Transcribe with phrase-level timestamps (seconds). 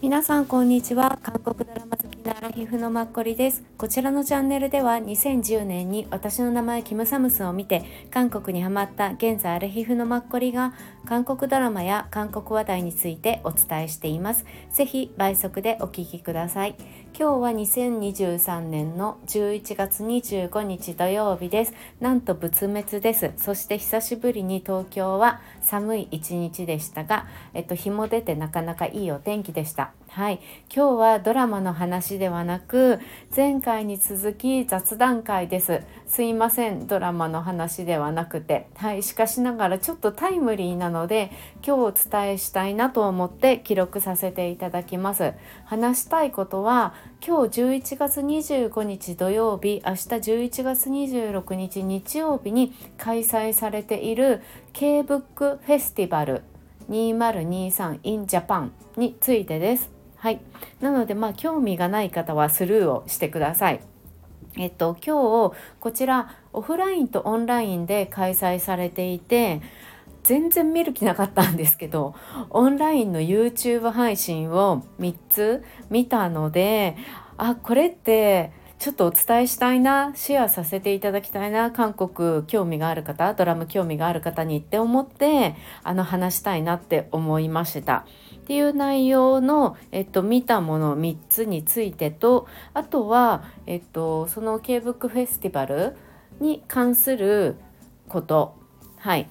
[0.00, 1.18] 皆さんこんにちは。
[1.22, 3.62] 韓国ドラマ好きなアラヒフのマッコリです。
[3.78, 10.74] こちらのチャンネルでは2010年に私の名前キムサムスを見て韓国にハマった現在アラヒフのマッコリが
[11.06, 14.44] 韓国ドラマや韓国話題についてお伝えしています。
[14.72, 16.74] ぜひ倍速でお聞きください。
[17.12, 21.74] 今日は2023年の11月25日土曜日です。
[22.00, 23.32] なんと仏滅です。
[23.36, 29.92] そして久しぶりに東京は寒い一日でしたがえっと日も出てなかなかいいお天気でした。
[30.12, 30.40] はい。
[30.74, 32.98] 今日はドラマの話ではなく
[33.34, 35.82] 前回に続き雑談会です。
[36.08, 38.66] すいませんドラマの話ではなくて。
[38.74, 39.04] はい。
[39.04, 41.30] しかしながらちょっとタイムリーなので
[41.64, 45.32] 今日お伝えしたいなと思って記録させていただきます。
[45.64, 46.92] 話したいことは
[47.24, 56.42] 今日11月25日土曜日明日11月26日日曜日に開催されている K-BOOK フェスティバル
[56.88, 59.99] 2023 in Japan についてです。
[60.20, 60.40] はい、
[60.82, 63.80] なのでまあ興味がない方はスルーをしてください。
[64.58, 69.62] えっと今日こちらオフラインとオンラインで開催されていて
[70.22, 72.14] 全然見る気なかったんですけど
[72.50, 76.96] オンラインの YouTube 配信を3つ見たので
[77.38, 88.04] あこれってちょっとお伝えしたいなシェアさせていただきたいな韓国興味がある方ドラム興味がある方にって思ってあの話したいなって思いました。
[88.40, 95.96] っていう内容の、えっと、見たもの3つについてとあとは、えっと、その K-BOOK フェスティバル
[96.40, 97.56] に関する
[98.08, 98.56] こと
[98.96, 99.28] はい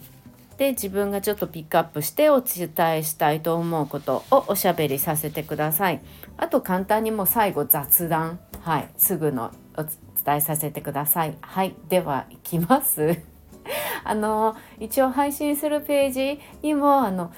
[0.58, 6.02] で自分がちょっとピックアップしてお伝えしたいと思うことをおしゃべりさせてください。
[6.36, 9.92] あと簡単にもう最後雑談はいすぐのお伝
[10.36, 11.38] えさせてください。
[11.40, 13.22] はいではいきます。
[14.04, 17.32] あの一応配信するページにもあの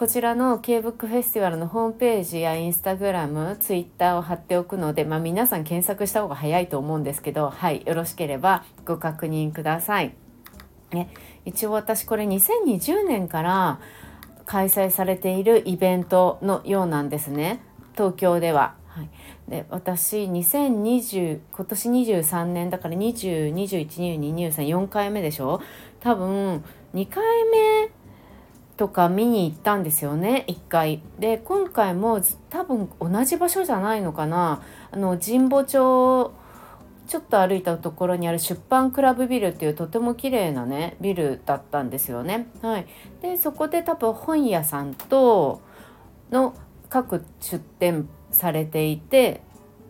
[0.00, 10.14] こちらの K-BOOK フェスティバルのホームページやインスタグラム、ツイッターを貼っておくので、まあ、皆さん検索した方が早いと思うんですけど、はい、よろしければご確認ください。
[10.92, 11.10] ね、
[11.44, 13.78] 一応私これ2020年から
[14.46, 17.60] 開催されているイベントのようなんですね
[17.92, 18.76] 東京では。
[18.86, 19.10] はい、
[19.48, 25.60] で私2020今年23年だから20212223 4回目でしょ？
[26.00, 27.22] 多分2回
[27.52, 27.90] 目
[28.80, 31.02] とか見に行ったんですよね1回。
[31.18, 36.32] で今回も多分同じ場所じゃないのかなあの神保町
[37.06, 42.46] ちょっと歩いたところにある出版クラブビルっていうとても綺麗なねビルだったんですよね。
[42.62, 42.86] はい、
[43.20, 45.60] でそこで多分本屋さんと
[46.30, 46.54] の
[46.88, 49.42] 各出店されていて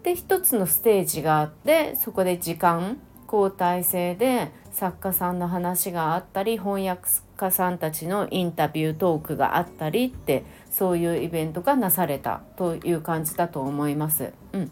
[0.02, 2.98] で一つのステージがあってそこで時間
[3.32, 7.02] 交代制で作家さんの話があったり翻訳
[7.40, 14.32] 家さんたちのインタビュートークがあったりってそういうイベントがなされたという感じだと思います。
[14.52, 14.70] うん、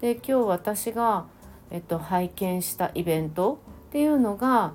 [0.00, 1.26] で今日私が、
[1.70, 4.72] えっと、拝見したイベントっていうのが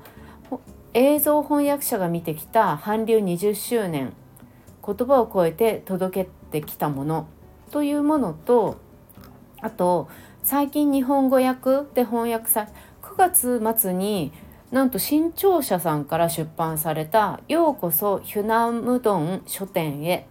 [0.93, 4.13] 映像翻訳者が見てきた韓流20周年
[4.85, 7.27] 言葉を超えて届けてきたもの
[7.71, 8.77] というものと
[9.61, 10.09] あと
[10.43, 12.67] 最近日本語訳で翻訳さ
[13.01, 14.33] 9月末に
[14.71, 20.27] なんと新潮社さんから出版された「ようこそヒュナムドン書店へ」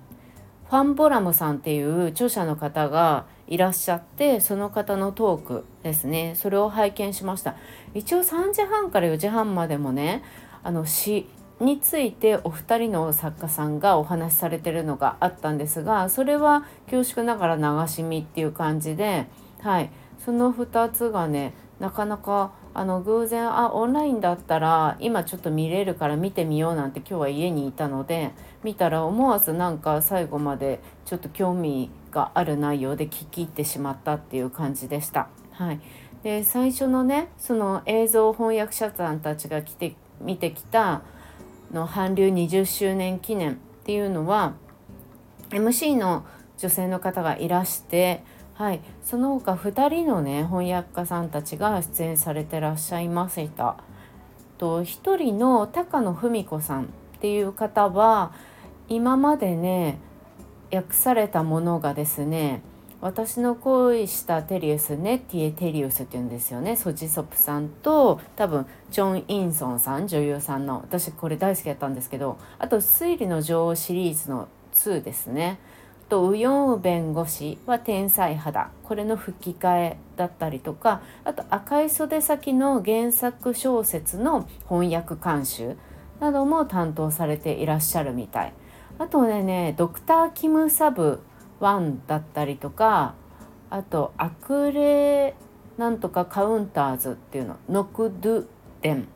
[0.71, 6.35] ファンボラムさんっていう著者の方がいらっしゃってその方のトークですね。
[6.37, 7.57] それを拝見しました。
[7.93, 10.23] 一応3時半から4時半までもね
[10.63, 19.27] あの詩についてお二人の作家さんがお話しされてるのがあったんですがそれは恐縮ながら流し見っていう感じで
[19.61, 19.91] はい。
[20.25, 28.31] その2つがねなかなかあの偶然あオンラインだったら今ちょっと見れるから見てみようなんて今日は家にいたので
[28.63, 35.29] 見たら思わずなんか最後までちょっと興味がある内容で聞き入ってしまったっていう感じでした。
[35.53, 35.81] はい、
[36.23, 41.03] で最初のねその映像翻訳者さんたちが来て見てきた
[41.73, 44.55] の韓流20周年記念っていうのは
[45.51, 46.25] MC の
[46.57, 48.23] 女性の方がいらして
[48.61, 53.79] はい、その他2人のね翻訳家さんたちが出演されてらっしゃいました。
[54.59, 56.87] と1人の高野文子さんっ
[57.23, 58.35] ていう方は
[58.91, 59.99] 今までね
[60.71, 62.61] 訳されたものがですね
[63.01, 75.59] 私の恋したテリウスネティエ・テリウスっていうんですよねソジソプさんと多分ジョン・インソンさん女優さんの私これ大好きだったんですけどあと推理の女王シリーズの2ですね
[76.11, 78.71] とウヨンウ弁護士は天才肌。
[78.85, 85.77] これの吹き替えだったりとかあと赤い袖先の原作小説の翻訳監修
[86.19, 88.53] なども担当されていらっしゃるみたい。
[88.99, 91.21] あとねドクター・キム・サブ
[91.61, 93.15] 1だったりとか
[93.71, 95.35] あとアクレ
[95.79, 98.47] なんとかカウンターズっていうのノクドゥ
[98.83, 99.09] デン、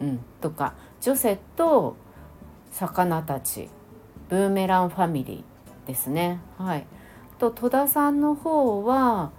[0.00, 1.96] うん、とかジョセと
[2.70, 3.70] 魚たち。
[4.28, 5.55] ブーメランファミリー。
[5.86, 6.40] ですね。
[6.58, 6.86] はい。
[7.38, 9.30] と戸田さんの方は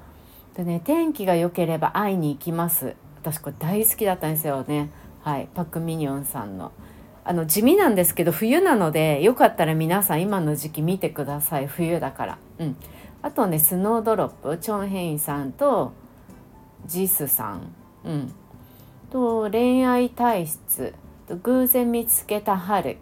[0.56, 2.96] でね天気が良ければ会いに行きます。
[3.22, 4.90] 私これ大好きだったんですよね。
[5.22, 5.50] はい。
[5.54, 6.72] パク・ミニョンさんの。
[7.24, 11.68] あの地味なんですけど冬なのでよかったら皆さん今の時期見てください。
[11.68, 12.38] 冬だから。
[12.60, 12.78] うん。
[13.22, 15.92] あとねスノードロップチョン・ヘインさんと
[16.86, 17.74] ジスさん。
[18.06, 18.34] うん。
[19.12, 20.94] と恋愛体質。
[21.28, 22.98] と偶然見つけた春。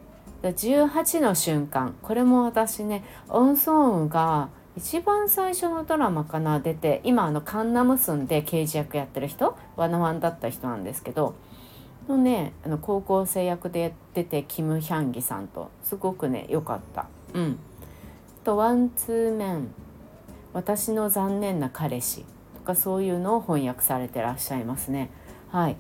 [0.54, 11.36] 18の瞬間これも私ねオン・ソーンが一番最初のドラマかな出て今あのカンナムスンで刑事役やってる人ワナワンだった人なんですけど
[12.08, 17.08] のねあの高校生役で出てキム・ヒャンギさんとすごくね良かった。
[17.34, 17.60] うん、
[18.44, 19.68] とワンツーメン
[20.54, 22.24] 私の残念な彼氏
[22.56, 25.10] とかそういうのを翻訳されてらっしゃいますね。
[25.50, 25.78] はい、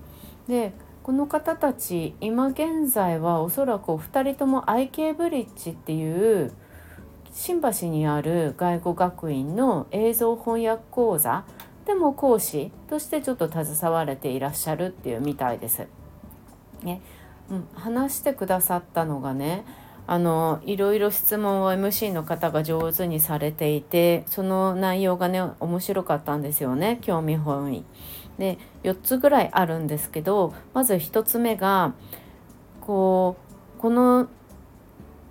[0.47, 0.73] で
[1.05, 6.51] この方たち今現在はおそらくお二人とも IK ブリッジっていう
[7.31, 11.45] 新橋にある外語学院の映像翻訳講座
[11.85, 15.87] でも講師としてちょっと携われていらっしゃるっていうみたいです。
[16.81, 17.03] ね
[17.51, 19.63] うん、話してくださったのがね
[20.07, 27.85] あのいろいろ質問を MC の方が上手にされていてその内容がね面白かったんですよね興味本位。
[28.37, 31.93] で4つぐらいあるんですけどまず1つ目が
[32.81, 33.37] こ
[33.77, 34.27] うこの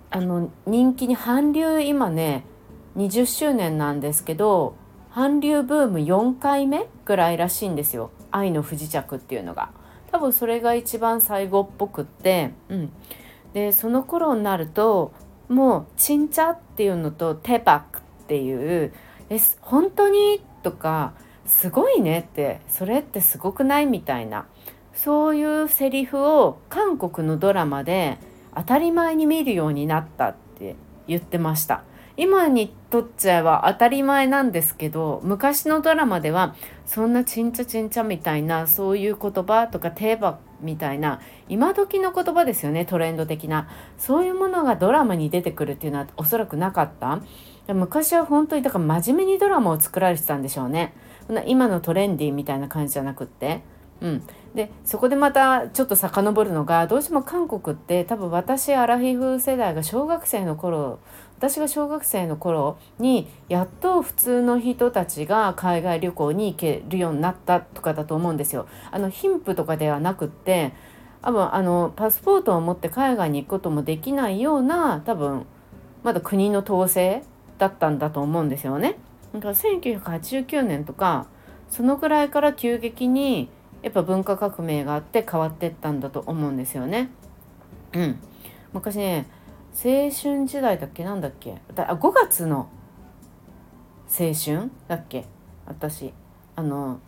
[0.09, 2.45] あの人気に韓流今ね
[2.97, 4.75] 20周年なんですけど
[5.13, 9.69] 韓流ブーム4回目ぐらいらしいんですよ「愛の不時着」っていうのが。
[10.11, 12.89] 多分それが一番最後っぽくって、うん、
[13.53, 15.11] でその頃になると
[15.49, 18.93] もう「ちんちゃ」っていうのと「テバク」っていう
[19.29, 21.11] 「え本当に?」とか
[21.45, 24.45] 「すごいね」ってそれってすごくないみたいな。
[24.93, 28.17] そういうセリフを韓国のドラマで
[28.55, 30.77] 当たり前に見るようになったって
[31.07, 31.83] 言ってました。
[32.17, 36.55] 今にとっちゃえば当たり前なんですけど昔のドラマでは
[36.85, 41.19] そんなちんちゃちんちゃみたいなそういう言葉とか定番みたいな
[41.49, 43.67] 今時の言葉ですよねトレンド的な。
[43.97, 47.19] そういうものがドラマに出てくるっていうのはおそらくなかった。
[47.73, 50.93] 昔は本当にだから真面目にドラマを作られてたんでしょうね。
[51.45, 53.61] 今のトレンディーみたいな感じじゃなくって
[54.01, 54.23] うん、
[54.53, 60.99] でそこでまたちょっと遡るのがどうしても韓国って多分私アラフィフ世代が小学生の頃
[61.37, 68.67] 私が小学生の頃にやっと普通の人たちが海外旅行に行けるようになったとかだと思うんですよ。
[68.91, 70.73] あの貧富とかではなくって
[71.21, 75.45] 多分あのパスポートを持って海外に行くこともできないような多分
[76.03, 77.23] まだ国の統制
[77.57, 78.97] だったんだと思うんですよね。
[79.39, 81.27] だか1989年とか
[81.69, 83.49] そのくらいから急激に
[83.81, 87.09] やっぱ文化革命があって変わってったんだと思うんですよね。
[87.93, 88.19] うん、
[88.73, 89.27] 昔ね
[89.73, 91.57] 青春時代だっけなんだっけ？
[91.75, 92.69] あ5月の
[94.07, 95.25] 青春だっけ？
[95.65, 96.13] 私。
[96.55, 96.99] あの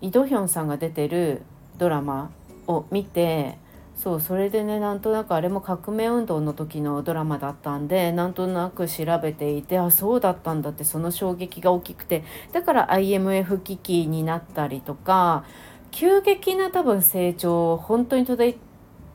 [0.00, 1.42] イ・ドヒョンさんが出てる
[1.76, 2.30] ドラマ
[2.66, 3.58] を見て
[4.02, 15.44] そうそれでねなんとなくあれも革命運動の時のドラマだったんでなんとなく調べていてあそうだったんだってその衝撃が大きくてだから IMF 危機になったりとか
[15.90, 18.56] 急激な多分成長を本当に遂げ,、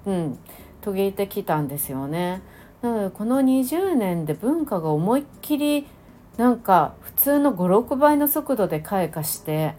[0.06, 0.40] うん、
[0.84, 2.44] 遂げてきたんですよね。
[2.84, 5.88] なのでこの20年で文化が思いっきり
[6.38, 9.74] なんか普通の56倍の速度で開花して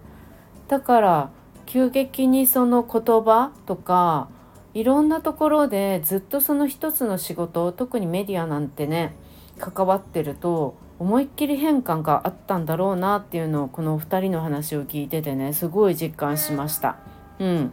[0.67, 1.31] だから
[1.65, 4.35] 急激にその言葉とか
[4.77, 9.17] いろんなところでずっとその一つの仕事特にメディアなんてね
[9.59, 16.99] 関わってると思いっきり変化があったんだろうなっていうのをこのお二人の話を聞いててねすごい実感しました。
[17.39, 17.73] うん、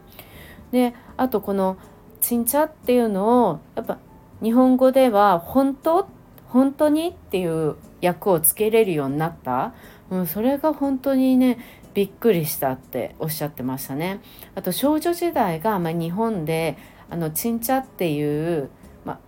[0.71, 1.75] であとこの
[2.21, 3.97] 「ちんちゃ」っていうのをやっぱ
[4.41, 6.07] 日本語では「本当？
[6.47, 9.73] 本当に?」っていう役をつけれるようになった、
[10.09, 11.57] うん、それが本当にね
[11.93, 14.19] びっくりしたっておっしゃってましたね。
[14.55, 16.77] あと少女時代が、まあ、日本で
[17.09, 18.69] あのちんちゃっていう
[19.05, 19.19] ま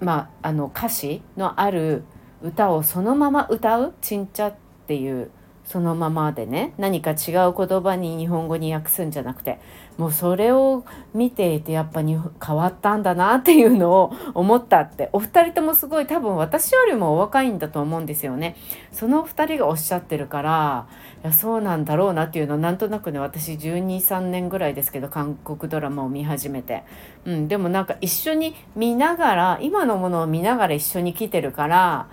[0.00, 2.04] まあ、あの歌詞のある
[2.42, 4.54] 歌をそのまま歌うちんちゃっ
[4.86, 5.30] ていう
[5.70, 9.60] そのままでね何か違う言葉に日本語に訳すんじゃなくて
[9.98, 10.84] もうそれを
[11.14, 18.56] 見ていてやっぱに変わったんだなっていうのを思ったってお二人ともすごい多分私よりもお若いんだと思うんですよね。
[18.90, 20.88] その二人がおっしゃってるから
[21.22, 26.82] いやそうなんだろうなっていうのをなんとなくね私123年ぐらいですけど韓国ドラマを見始めて、
[27.24, 32.08] うん、でもなんか一緒に見ながら今のものを見ながら一緒に来てるから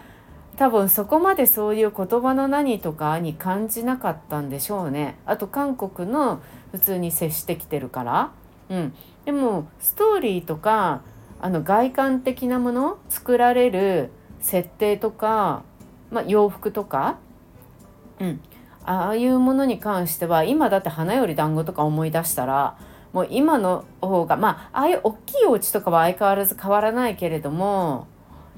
[0.57, 5.17] 多分そこまでそういう言葉の何とかに感じなかったんでしょうね。
[5.25, 8.31] あと韓国の普通に接してきてるから、
[8.69, 8.93] うん、
[9.25, 11.01] でもストーリーとか
[11.39, 14.09] あの外観的なもの作られる
[14.39, 15.63] 設定とか、
[16.11, 17.17] まあ、洋服とか、
[18.19, 18.41] うん、
[18.83, 22.77] ああいうものに関しては今だって花より団子とか思い出したら
[23.13, 28.07] もう今の方がまあああいう大きいお家とかは相変わらず変わらないけれども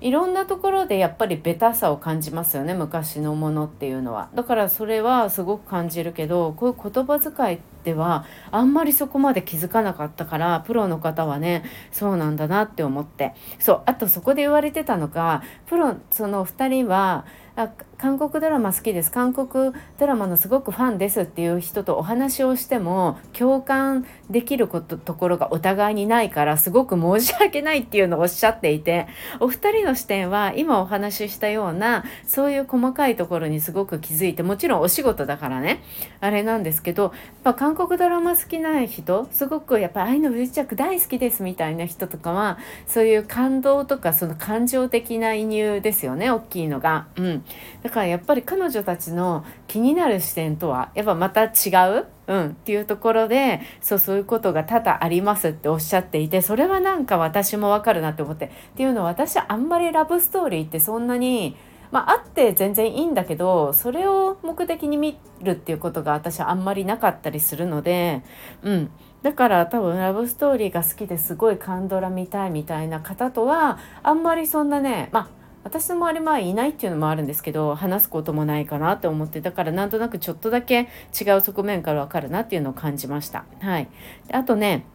[0.01, 4.29] いろんなところでやっぱりベタさを感じますよね昔のものっていうのは。
[4.33, 13.33] だからそれはすごく感じるけどこういう言葉遣いではあんまりそこまで気づかなかったからプロの方はねそうなんだなって思って。
[13.59, 17.25] そうあとそこで言われてたのがプロその2人は
[17.99, 19.11] 韓国ドラマ好きです。
[19.11, 29.07] 韓国ドラマのすごくファンですっていう人とお話をしても共感できることところがお互いにないからすごく申し訳ないっていうのをおっしゃっていて
[29.41, 35.83] お二人の視点は今お話ししたようなそういう細かいところにすごく気づいてもちろんお仕事だからね。
[36.21, 37.11] あれなんですけどやっ
[37.43, 47.07] ぱ韓国ドラマ好きな人すごくやっぱ愛の不時着大好きですみたいな人とかはそういう感動とかその感情的な移入ですよね大きいのが。
[47.17, 47.43] うん。
[47.89, 51.49] だからやっぱり彼女たちの気になる視点とはやっぱまた違
[52.01, 58.45] う、うん、っていうところでそうそういうことが多々ありますっておっしゃっていてそれはなんか私もわかるなって思って。
[58.45, 61.57] っていうのは私あんまりラブストーリーってそんなに
[61.91, 68.21] まあ、って全然いいんだけどそれを目的に見るっていうことが私はあんまりなかったりするので、
[68.61, 68.91] うん、
[69.23, 80.87] だから多分ラブストーリーが好きですごいカンドラ見たいみたいな方とはあんまりそんなねまあ私もあれまあいないっていうのもあるんですけど話すこともないかなと思ってだからなんとなくちょっとだけ
[81.19, 83.45] 違う側面から分かるなっていうのを感じました。
[83.59, 83.89] はい、
[84.31, 84.85] あとね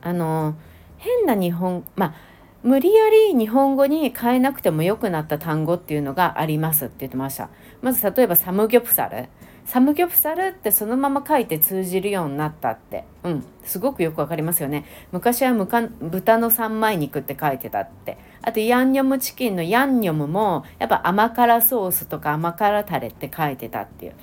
[0.00, 0.54] あの
[0.98, 2.14] 変な日本まあ
[2.62, 7.50] 無理やり日本語に変えなくても良くなった単語っていうのがありますって言ってました。
[7.82, 9.28] まず例えばサムギョプサル。
[9.64, 13.04] サムギョプサルってそのまま書いて通じるようになったって。
[13.22, 13.44] うん。
[13.64, 14.84] すごくよくわかりますよね。
[15.10, 15.52] 昔は
[16.00, 18.18] 豚の三枚肉って書いてたって。
[18.42, 24.14] あとヤンニョムチキンのヤンニョムもやっぱ甘辛ソースとか甘辛タレって書いてたっていう。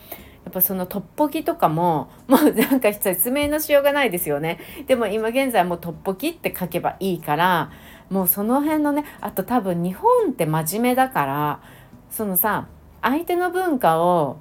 [0.43, 4.59] やっぱそのトッポギとかももうなんか説明のしようがないですよね。
[4.87, 7.71] でも今現在もうトッポギって書けばいいから
[8.09, 11.61] もうその辺のねあと多分日本って真面目だから
[12.09, 12.67] そのさ
[13.01, 14.39] 相手の文化を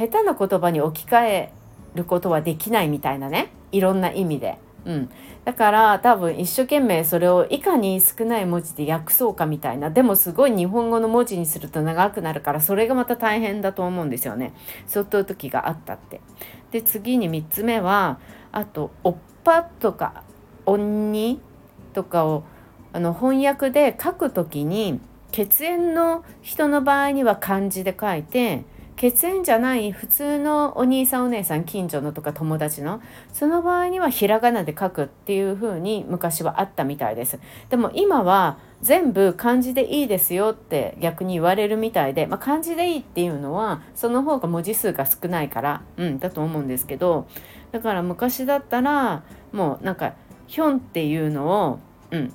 [0.00, 1.52] 下手な言葉に置き換え
[1.94, 4.56] ることはできないみたいなねいろんな意味で。
[4.86, 5.10] うん、
[5.44, 14.54] だから多分一生懸命それをいかに少ない文字で訳そうかみたいなでもすごい日本語の文字にすると長くなるからそれがまた大変だと思うんですよね
[14.86, 16.22] そういう時があったって。
[16.70, 18.20] で次に3つ目は
[18.52, 20.22] あと「おっぱ」とか
[20.64, 21.38] 「鬼」
[21.92, 22.44] とかを
[22.94, 24.98] あの翻訳で書く時に
[25.30, 28.64] 血縁の人の場合には漢字で書いて
[29.00, 33.00] 血縁じゃない普通のお兄さんお姉さん近所のとか友達の
[33.32, 37.38] その場合にはひらがなで書くっていう風に昔はあったみたいです。
[37.70, 47.26] でも今は全部漢字でいいですよって逆に言われるみたいで、まあ、漢字でいいっていうのはその方が文字数が少ないからうんだと思うんですけど
[47.72, 50.12] だから昔だったらもうなんか
[50.46, 51.78] ヒョンっていうのを
[52.10, 52.34] うん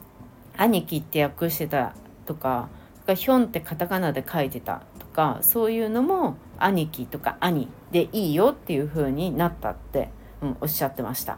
[0.58, 1.94] 兄貴って訳してた
[2.26, 2.70] とか
[3.06, 4.82] ヒョンってカタカナで書いてた。
[5.16, 10.10] かそういうのも兄貴とか兄でいいよっていう風になったって、
[10.42, 11.38] うん、おっしゃってました。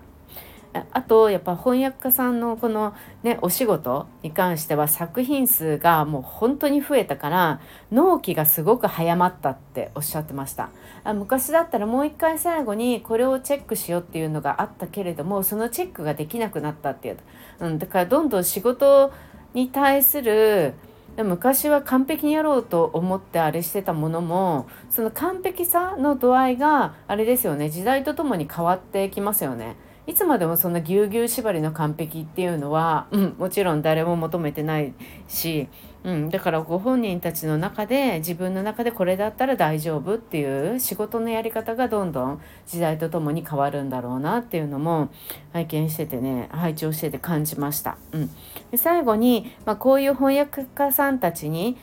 [0.91, 2.93] あとやっぱ翻訳家さんのこの
[3.23, 10.69] ねお仕事に関しては作品数がもう本当に増えたから納期がすごく早まったっておっしゃってました
[11.03, 17.17] あ昔だったらもう一回最後にこれをチェックしようっていうのがあったけれどもそのチェックができなくなったっていう、
[17.59, 19.11] うん、だからどんどん仕事
[19.53, 20.75] に対する
[21.23, 29.75] 昔は完璧にやろうと思ってあれしてたものもその完璧さの度合いがあれですよね時代とともに変わってきますよね。
[30.07, 34.93] いつまでもそんなぎゅうぎゅう縛りの完璧っていうのは、うん、もちろん誰も求めてない
[35.27, 35.67] し、
[36.07, 45.09] うん、だからご本人たちの中で自分の中でこれだったら大丈夫っていう仕事のやり方がどんどん時代とともに変わるんだろうなっていうのも
[45.51, 47.97] 拝見しててね拝聴してて感じました。
[48.13, 48.29] うん、
[48.71, 51.75] で最後に、まあ、こういう翻訳家さんたちに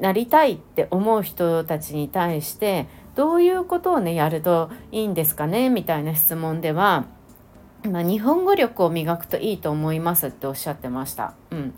[0.00, 7.04] なりたいって思う人たちに対してどういうことをねやるといいんですかねみたいな質問では、
[7.90, 11.34] まあ、日本語力を磨くといいと思いますっておっしゃってました。
[11.50, 11.74] うん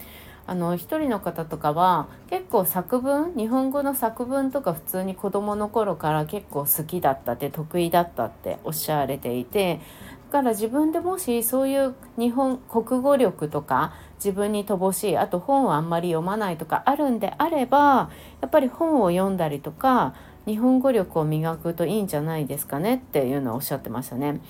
[0.48, 9.78] あの一人の方とかは結構作文日本語の作文とか普通に子どもの頃から結構好きだったって得意だったっておっしゃられていて
[10.30, 20.14] だから自分でもしそういう日本国語力とか自分に乏しいあと本をあんまり読まないとかあるんであればやっぱり本を読んだりとか
[20.46, 24.40] 日本語力を磨くといいんじゃないですかねっていうのをおっしゃってましたね。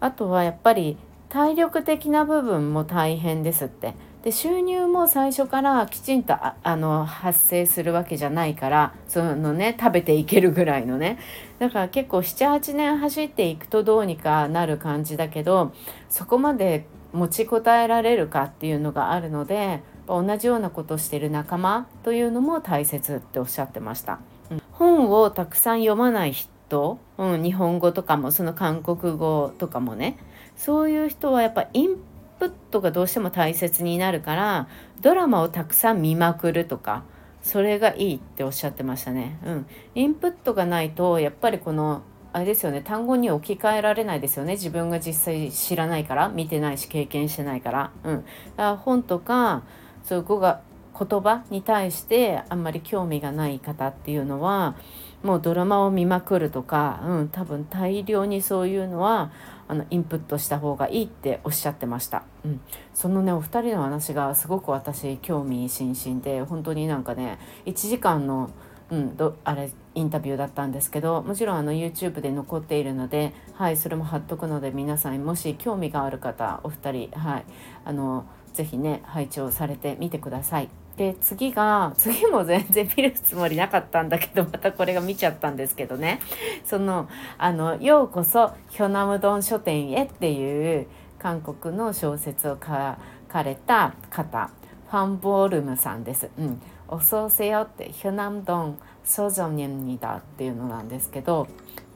[0.00, 0.98] あとはやっぱり
[1.30, 3.94] 体力的な部分も大変ですって。
[4.22, 11.18] で収入も最初からきちんとあの発生するわけじゃないからそのね食べていけるぐらいのね
[11.58, 15.72] だから結構78年走っていくとどうにかなる感じだけど
[16.10, 24.18] そこまで持ちこたえられるかっていうのがあるので同じようなことしてる仲間というのも大切っておっしゃってました。
[24.50, 30.18] うん、本をたくさん読まない人、うん、日本語とかもその韓国語とかもね
[30.56, 31.96] そういう人はやっぱイン
[32.40, 34.68] プットがどうしても大切になるから
[35.02, 37.04] ドラマをたくさん見まくるとか
[37.42, 39.38] それがいいっておっしゃってましたね。
[39.44, 47.90] うん、インプットがないとやっぱりこのあれですよね単語に置き換えられないですよね自分が実際知らないから見てないし経験してないから。
[48.04, 49.62] うん、だから本とか
[50.02, 50.60] そういう語が
[50.98, 54.74] 言葉に対してあんまり興味がない方っていうのは
[55.22, 59.32] もうドラマを見まくるとか、うん、多分大量にそういうのは
[59.70, 62.60] あのインプットした方がいいっておっしゃってました、うん、
[62.92, 68.50] そのねお二人の話がすごく私興味津々で本当になんかね1時間の
[68.90, 77.44] うん、どあれインタビューだったんですけどもちろんあの YouTube で残っているので、はい、それも貼っとくので皆さんもし興味がある方お二人、はい、
[77.84, 80.79] あのぜひね拝聴されてみてください。
[81.00, 86.20] で次が次も全然見るつもりなかったんだけどまたこれが見ちゃったんですけどね。
[86.62, 90.86] そのあの「ようこそヒョナムドン書店へ」っていう
[91.18, 94.50] 韓国の小説を書かれた方。
[94.90, 96.28] ファンボールムさんです。
[96.36, 101.46] うん、おそうせよってヒョナムドンソジョニンニダっていうのなんですけど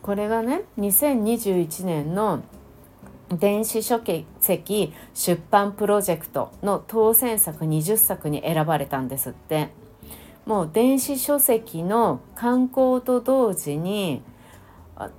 [0.01, 2.43] これがね2021年の
[3.39, 4.01] 「電子書
[4.41, 9.71] 籍出版プロジェクトの当選作20作に選ばれたんですって。
[10.47, 14.23] もう電子書籍の刊行と同時に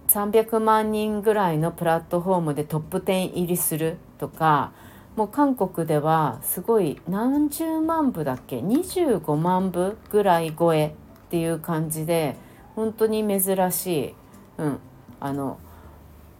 [0.08, 4.72] 300万人ぐらいのプラットフォームでトップ10入りするとか
[5.16, 10.92] もう韓国ではすごい何十万部だっけ？25万部ぐらい超えっ
[11.30, 12.36] ていう感じで
[12.76, 14.14] 本当に珍しい、
[14.58, 14.80] うん、
[15.20, 15.58] あの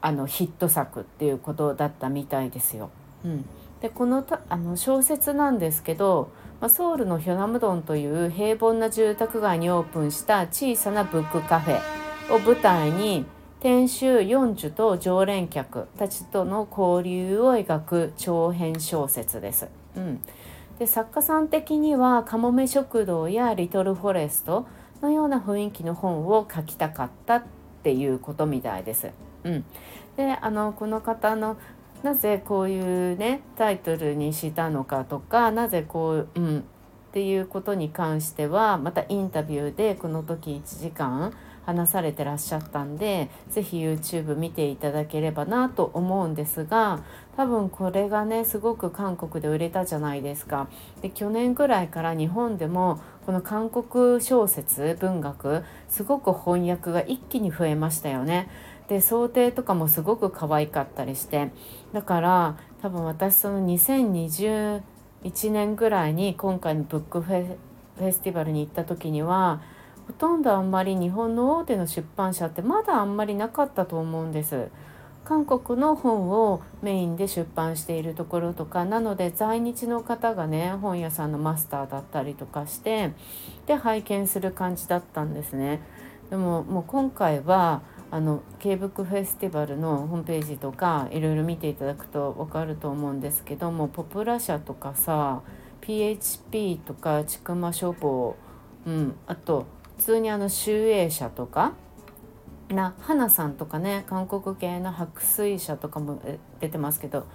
[0.06, 2.92] あのヒット作っていうことだったみたいですよ。
[3.24, 3.46] うん、
[3.82, 6.30] でこのたあの小説なんですけど、
[6.62, 11.80] まあ、ソウルのヒョナムドンという平凡な住宅街にオープンした小さなブックカフェ
[12.36, 13.26] を舞台に
[13.60, 19.70] 店主四樹と常連客たちとの交流を描く長編小説です。
[19.98, 20.22] うん、
[20.78, 24.68] で作家さん的には「かもめ食堂」や「リトルフォレスト」
[25.02, 27.44] のような雰囲気の本を書きたかったっ
[27.82, 29.25] ていうことみたいです。
[29.46, 29.66] うん、
[30.18, 31.58] であのこの方の
[32.04, 36.62] なぜこういうねタイトルにしたのかとかなぜこう、うん、っ
[37.14, 41.34] ていうことに関してはまたインタビューでこの時1時間
[41.66, 47.04] 話されてらっしゃったんで是非 YouTube 見ていただければなと思うんですが
[47.36, 50.70] 多分これがねすごく韓国で売れたじゃないですか。
[51.02, 58.48] で去年ぐらいから日本でもこの韓国小説文学すごく翻訳が一気に増えましたよね。
[58.88, 61.52] で想定とかもすごく可愛かったりして
[61.94, 64.82] だから多分私その2021
[65.52, 67.58] 年ぐらいに今回のブックフェ
[68.12, 69.62] スティバルに行った時には
[70.08, 74.70] ほとんどあんまり日本の大手の出版社ってまだあんまりなかったと思うんです。
[75.24, 83.12] 韓国の本をメインで出版しているところとかなので在日の方がね本屋さんのマスターだったりとかして
[83.66, 85.82] で拝見する感じだったんですね。
[86.30, 95.42] でももう今回はあの K ブックフェスティバルのホームページとかいろいろ見ていただくと分かると思うんですけどもポプラ社とかさ
[95.82, 98.36] PHP とかちくま書房、
[98.86, 99.66] うん、あと
[99.98, 101.74] 普通にあの集英社とか
[102.70, 106.22] な花さんとかね韓国系の白水社とかも
[106.60, 107.28] 出てますけど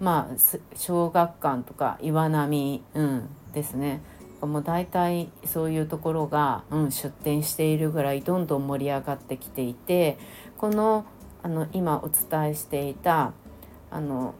[0.00, 0.36] まあ
[0.76, 4.00] 小学館とか岩波、うん、ですね。
[4.40, 10.18] もう大体そういうところが、うん、出店しているぐらいどんどん盛り上がってきていて
[10.58, 11.06] この
[11.42, 13.32] あの今お伝えしていた
[13.90, 14.34] 「あの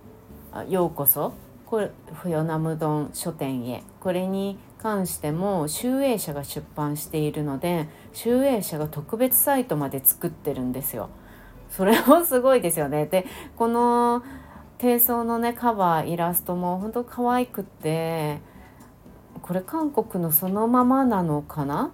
[0.68, 1.32] ようこそ
[1.66, 11.08] これフヨナムドン書店へこれに関しても集英社が出版しているので集英社が特別サイトまで作ってるんですよ。
[11.70, 13.06] それもすごいですよね。
[13.06, 14.22] でこの
[14.78, 18.40] 低層のねカバーイラストも本当可愛くって
[19.46, 21.92] これ韓国のそのままなのかな？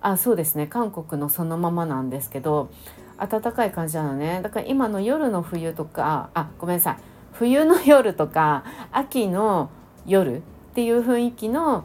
[0.00, 0.66] あそうですね。
[0.66, 2.70] 韓国のそのままなんですけど
[3.18, 4.40] 暖かい感じなのね。
[4.42, 6.96] だから今の夜の冬とかあごめんなさい。
[7.32, 9.70] 冬の夜とか秋の
[10.06, 10.40] 夜っ
[10.74, 11.84] ていう雰囲気の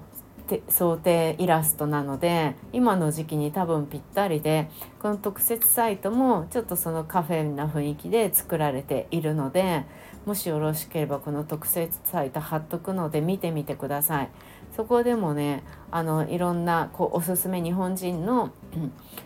[0.70, 4.70] 想定イラストなので今の時期に多分ぴったりで
[5.02, 9.84] この特設サイトもちょっとそのカフェな雰囲気で作られているので
[10.26, 14.30] もしよろしければこの特設サイト貼っとくので見てみてください。
[14.78, 18.52] そこでもねあのいろんなこうおすすめ日本人の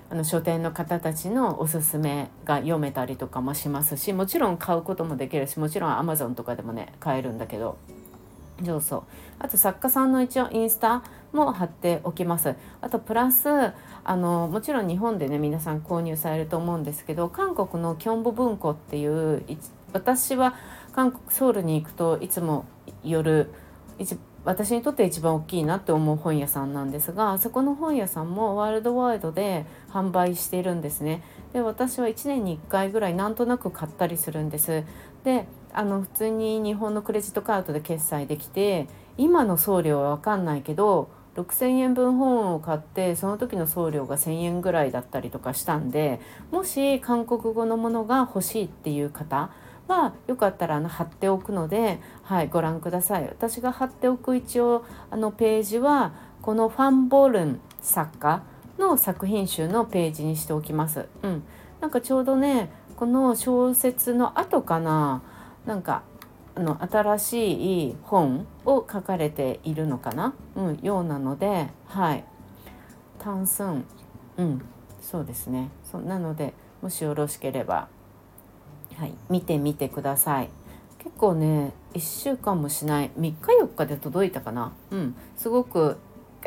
[0.10, 7.78] あの書店の方たちのおすすめが読めたりとかもしますしもちろん買うこともできるしもちろん Amazon とかでもね買えるんだけど
[8.64, 9.04] そうそう。
[9.40, 12.56] あと作家さんの一応インスタも貼っておきます。
[12.80, 19.44] あとプラスあのもちろん日本でね皆さん購入されると思うんですけど韓国のキョンボ文庫っていう
[19.94, 20.56] 私は
[20.94, 22.66] 韓国ソウルに行くといつも
[23.04, 23.50] 夜
[24.44, 31.24] 私にとって一番大きいなって思う本屋さんなんですがそこの本屋さんもワールドワイドで販売しているんですね。
[31.54, 34.84] で私は1年に1回ぐらいなんとなく買ったりするんです。
[35.24, 46.20] であの普通に日本のクレジットカードで決済できて今の送料は分かんないけど6,000円分本を買ってその時の送料が1,000円ぐらいだったりとかしたんで
[46.52, 49.50] もし韓国語のものが欲しいっていう方
[49.92, 53.26] はよかったらあの貼っておくので、はい、ご覧ください。
[53.26, 58.42] 私が貼っておく一応あのページはこのファン・ボルン作家
[58.80, 61.08] の作品集のページにしておきます。
[61.24, 61.44] うん、
[61.82, 65.22] なんかちょうどねこの小説の後かな
[65.66, 66.04] なんか
[66.56, 72.24] あの新しい本を書かれているのかな、うん、ようなのではい。
[73.20, 73.86] 単寸。
[74.38, 74.62] うん。
[75.02, 75.70] そうですね。
[75.84, 77.90] そなのでもしよろしければ。
[78.98, 80.50] はい、見てみてください。
[81.00, 83.12] 結構ね1週間もしない。
[83.18, 84.74] 3日4日で届いたかな。
[84.92, 85.16] うん。
[85.36, 85.98] すごく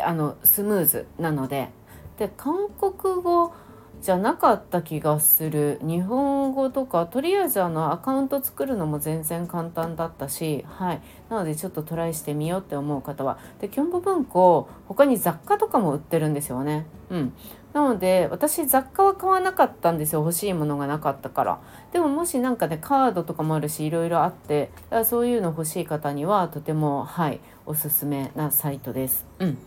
[0.01, 1.71] あのスムーズなので。
[2.19, 3.53] で韓国語
[4.01, 5.81] じゃなかった気がする。
[5.83, 10.65] 日本語とかとりあえずあのアカウント作るのも全然簡単だったし。
[10.69, 11.03] はい。
[11.29, 13.39] なのでちょっとトライしてみようって思う方は。
[13.61, 16.87] でキョンボ文庫他に雑貨とかも売ってるんですよね。
[17.11, 17.33] うん。
[17.75, 20.21] なので私雑貨は買わなかったんですよ。
[20.21, 21.59] 欲しいものがなかったから。
[21.93, 29.27] でももし何かねカードとかもあるしいろいろあってだからそういうの欲しい方にはとてもはいおすすめなサイトです。
[29.41, 29.59] うん。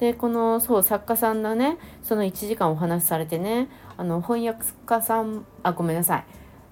[0.00, 6.24] でこのそう作家さんのねその1時間お話しされてねあの翻訳家さんあごめんなさい。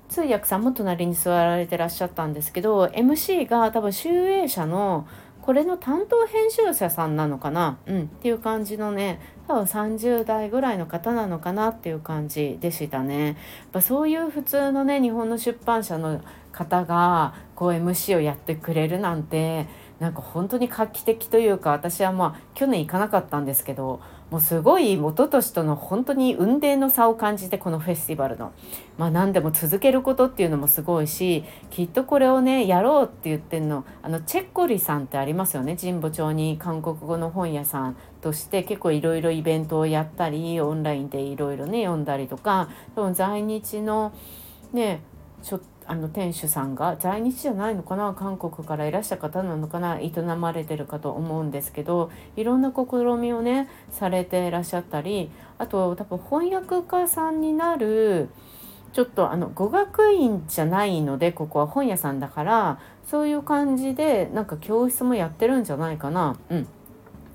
[0.09, 5.07] 通訳さんも隣に座られてらっしゃったんですけど MC が多分集英社の
[5.41, 9.21] これの担当編集者さんなのかな、うん、っていう感じのね
[9.51, 13.27] 多分30代ぐらいの方なのかなっていう感じでしたね。
[13.27, 13.37] やっ
[13.73, 16.21] ぱそういう普通のね日本の出版社の
[16.53, 19.67] 方がこう MC をやってくれるなんて
[19.99, 28.53] なんか本当に画期的というか私はまあ去年行かなかったんですけどもうすごい元年との本当に運命の差を感じてこのフェスティバルの。
[28.97, 35.77] まあ何でも続けることっていうのもすごいしきっとこれをねやろうって言ってんのあのチェッコリさんってありますよね。
[35.77, 44.13] 神保町に韓国語の本屋さんとして結構いろいろイベントをやったりオンラインでいろいろね読んだりとか多分在日の
[44.73, 45.01] ね
[45.43, 58.29] ちょっとあの店主さんが在日じゃないのかな韓国からいらした方なのかな営まれてるかと思うんですけどいろんな試みをねされていらっしゃったりあと多分翻訳家さんになる
[58.93, 66.39] ちょっとあの語学院じゃないのでここは本屋さんだからそういう感じでなんか教室もやってるんじゃないかな。
[66.51, 66.69] うん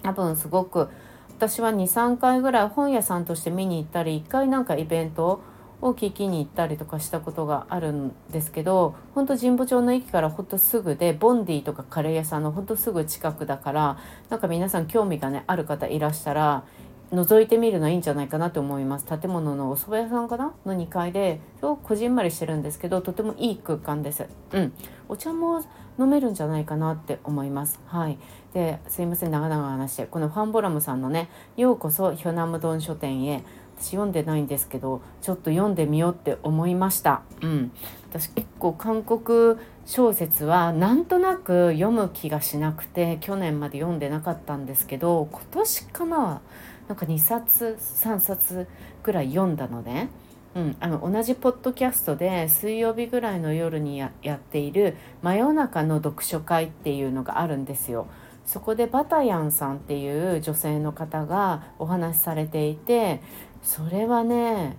[0.02, 0.90] 多分すごく
[1.30, 5.42] 私は23回ぐらい本屋さんとして見に行ったり1回なんかイベントを
[5.88, 13.98] を聞きに行ったりとかしたことがあるんですけど本当神保町の駅からほんとすぐでボンディとかカレー屋さんのほんとすぐ近くだから
[14.30, 16.64] なんか皆さん興味がねある方いらしたら
[17.12, 19.06] 覗いてみるのいいんじゃないかなと思います。
[19.06, 24.26] 建物のお蕎麦屋さんかなの2階ですごくこじんまりしてるんですけどとてもいい空間です。
[24.52, 24.74] うん。
[25.08, 25.64] お茶も
[26.00, 27.80] 飲めるんじゃないかなって思います。
[27.86, 28.18] はい。
[28.54, 29.32] ですいません。
[29.32, 33.44] 長々話してこのファンボラムさんのね「ようこそヒョナムドン書店へ」
[33.78, 37.22] 私読んでないんですけどちょっと読んでみようって思いました。
[37.42, 37.72] うん、
[38.10, 46.42] 私結構韓国小説はなんとなく読む気がしなくて去年まで読んでなかったんですけど今年かな
[46.88, 48.68] なんか2冊3冊
[49.04, 50.10] ぐらい読んだのね。
[50.56, 58.08] うん、あの同じポッドキャストで水曜日ぐらいの夜にやっている「真夜中の読書会」っていうのがあるんですよ。
[58.46, 63.22] そこでバタヤンさんっていう女性の方がお話しされていて
[63.66, 64.78] それはね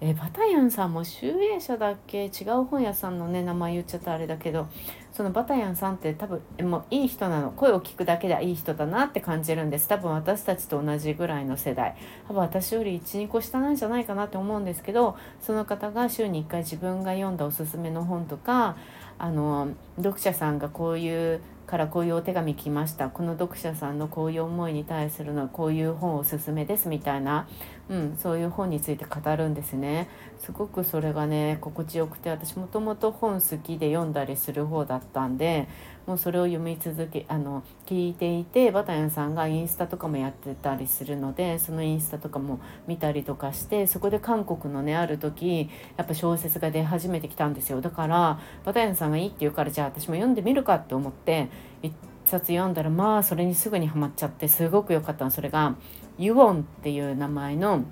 [0.00, 2.24] えバタヤンさんも集英社だっけ？
[2.24, 4.66] 違う本屋さんのね名前言っちゃったあれだけど
[5.12, 7.52] そのバタヤンさんって多分もういい人なの。
[7.52, 9.86] 声を聞くだけでいい人だなって感じるんです。
[9.86, 11.94] 多分私たちと同じぐらいの世代。
[12.26, 18.76] 多分私より12個下なんじゃないかなって思うんですけどその方が週に1回自分が読んだおすすめの本とか
[19.16, 23.08] あの読者さんがこういうからこういうお手紙来ました。
[23.08, 27.48] この読者さんのこういう思いに対するのはこういう本おすすめですみたいな
[27.88, 30.08] うん、そういう本について語るんですね。
[30.38, 35.68] すごくそれがね心地よくて私もともと本好きで読んだりする方だったんで
[36.06, 47.80] もうそれを読み続けあの聞いていてバタヤンさんがインスタとかもやってたりするのでそのインスタとかも見たりとかしてそこで韓国のねある時やっぱ小説が出始めてきたんですよ。
[47.80, 51.48] だからバタヤンさんがいいって言うからじゃあ私も読んでみるかって思って
[51.82, 51.92] 一
[52.26, 55.30] 冊読んだらまあそれにすぐにはまっちゃってすごく良かったの。
[55.30, 55.74] それが
[56.18, 57.84] ユオンっていう名前の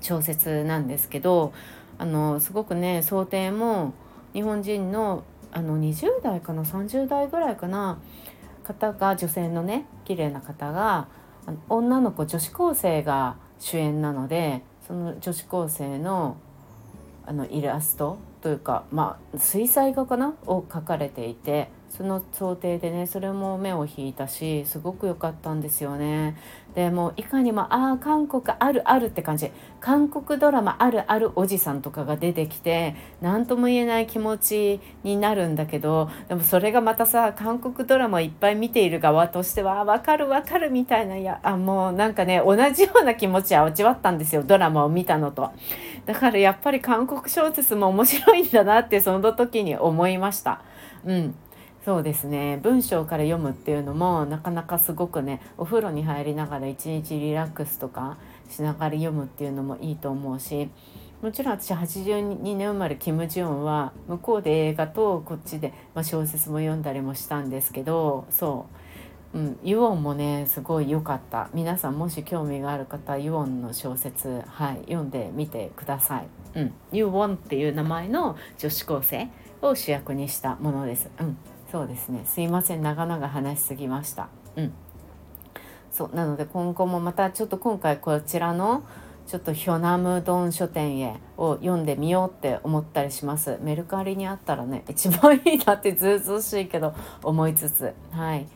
[0.00, 1.52] 小説なんですけど
[1.98, 3.94] あのすごくね想定も
[4.32, 7.98] 日本人のあの20代かな30代ぐらいかな
[8.64, 11.06] 方が女性のね綺麗な方が
[11.68, 16.36] 女の子女子高生が主演なのでその女子高生の
[17.26, 26.36] あのイラストというかまあ水彩画かなを描かれていてその想定でねそれも目を引いたしすごく良かったんですよね。
[26.74, 45.52] でもいかにもああ韓国あるあるって感じ韓国ドラマあるあるおじさんとかが出てきて何とも言えない気持ちになるんだけどでもそれがまたさ韓国ドラマいっぱい見ている側としては分かる分かるみたいないやあもうなんかね同じような気持ちは味わったんですよドラマを見たのと。
[46.06, 50.60] だからやっぱり韓国小説も面白いんだなってその時に思いました。
[51.06, 51.34] うん
[51.84, 52.58] そうですね。
[52.62, 58.16] 文章から読むっていうのもなかなかすごくねお風呂に入りながら一日リラックスとか
[58.48, 60.70] しながら読むっていうのもいいと思うし
[61.20, 68.66] もちろん私82年生まれキム・ジヨンは向こうで映画とこっちで、まあ、小説も読んだりもしたんですけどそ
[69.34, 69.38] う。
[69.38, 71.50] うん、ユオンもねすごい良かった。
[71.52, 76.28] 皆さんもし興味がある方ユオンの小説、はい、読んでみてください。
[76.54, 79.28] うん、ユオンっていう名前の女子高生
[79.60, 81.10] を主役にしたものです。
[81.20, 81.36] うん。
[81.74, 82.22] そうですね。
[82.24, 82.82] すいません。
[82.82, 84.28] 長々話しすぎました。
[84.54, 84.72] うん。
[85.90, 86.14] そう。
[86.14, 88.84] なので今後もまたちょっと今回こちらの
[89.26, 93.58] ちょっとヒョナムドン書店へを読んでみようって思ったりします。
[93.60, 97.92] メルカリにあったらね一番いいなってずうずうしいけど思いつつ。
[98.12, 98.46] はい。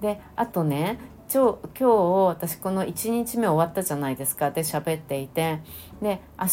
[0.00, 1.00] であとね
[1.32, 4.52] 今日私この1日目終わったじゃないですか。
[4.52, 5.58] で喋っていて。
[6.00, 6.52] で明日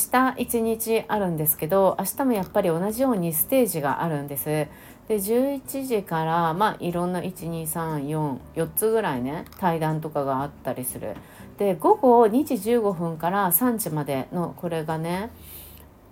[0.57, 4.67] 1日あるんですけど明日もやっぱり同じようにステージがあるんです
[5.07, 11.15] で11時からまあいろんな12344つぐらいね対談とかがあったりする。
[11.57, 15.31] で午後2時15分から3時までのこれがね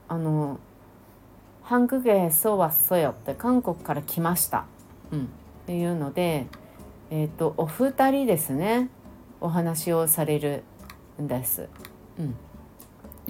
[0.07, 0.59] あの
[1.61, 4.65] 「ハングゲーソワソヨ」って韓国から来ました、
[5.11, 5.25] うん、っ
[5.67, 6.47] ていうので
[7.11, 8.89] えっ、ー、とお二人ですね
[9.39, 10.63] お話をされる
[11.21, 11.69] んです、
[12.17, 12.35] うん、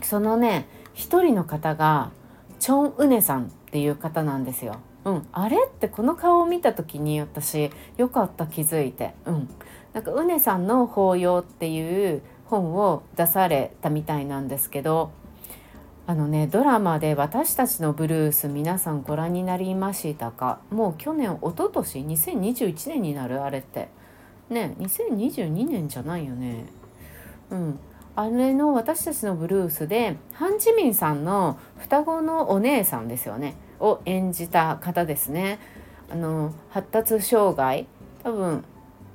[0.02, 2.12] そのね一人の方が
[2.60, 4.78] チョン・ウネさんっていう方なんですよ。
[5.06, 5.58] うん、あれ？
[5.58, 9.50] ってこの顔を見た時に私よかった気づいて、うん、
[9.94, 15.12] なんかうねさんの法要っていう本を出されたみたいなんですけど
[16.08, 20.60] あのねドラマで「私たちのブルース」皆さんご覧になりましたか？
[20.72, 23.90] もう去年一昨年2021年になるあれって。
[24.50, 26.66] ね2022年じゃないよね。
[27.50, 27.80] うん。
[28.16, 35.60] あれの私たちのブルースでハン・ジミンさんの双子のお姉さんですよねを演じた方ですね。
[36.10, 37.88] あの発達障害
[38.24, 38.64] 多分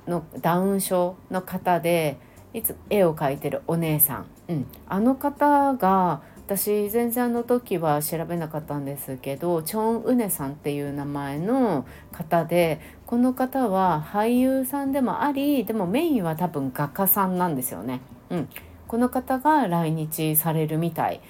[0.07, 2.17] のダウン症の方で
[2.53, 18.01] いつ絵を描いてるお姉さん、うん、あの方が私全然あの時は調べなかったんですけどチョン・ウネさんっていう名前の方でこの方は俳優さんでもありでもメインは多分画家さんなんですよね。
[18.29, 18.49] うん、
[18.87, 21.21] この方が来日されるみたい。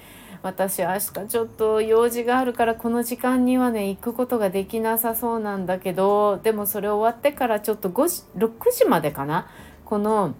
[0.42, 9.48] 私明日ちょっと用事があるからこの時間にはね行くことができなさそうなんだけどでもそれ終わってからちょっと5時6時までかな
[9.84, 10.34] この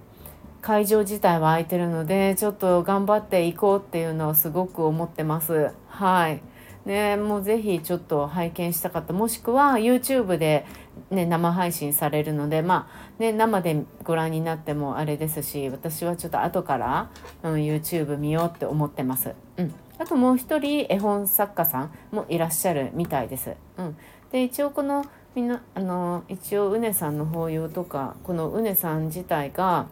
[0.60, 5.72] 会場自体は空いてるのでちょっと頑張っていこうっていうのをすごく思ってます。
[5.88, 6.42] はい
[6.84, 10.66] ね、もうぜひちょっと拝見したかったもしくは YouTube で、
[11.10, 17.10] ね、生配信されるのでまあね生でご覧になってもあれですし私はちょっと後から、
[17.44, 19.34] うん、YouTube 見ようって思ってます。
[19.58, 23.54] うんあともう一人絵本作家さんもいらっしゃるみたいです。
[23.78, 23.96] うん、
[24.32, 25.04] で一応この
[25.36, 29.86] みんなあの一応うねさんの法要とかこのうねさん自体が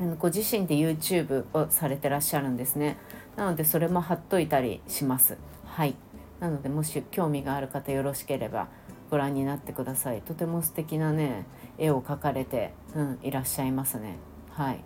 [0.00, 2.96] あのご自身で YouTube をされてらっしゃるんですね。
[3.36, 5.36] なのでそれも貼っといたりします。
[5.66, 5.94] はい。
[6.40, 8.68] なのでもし興味がある方よろしければ
[9.10, 10.22] ご覧になってください。
[10.22, 11.44] とても素敵なね
[11.76, 14.16] 絵を描かれて、うん、いらっしゃいますね。
[14.48, 14.82] はい。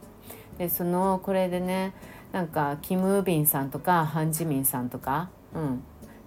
[0.59, 1.95] でそのこれでね
[2.35, 5.85] なんかキム・ウビンさんとかハン・ジミンさんとか「うん、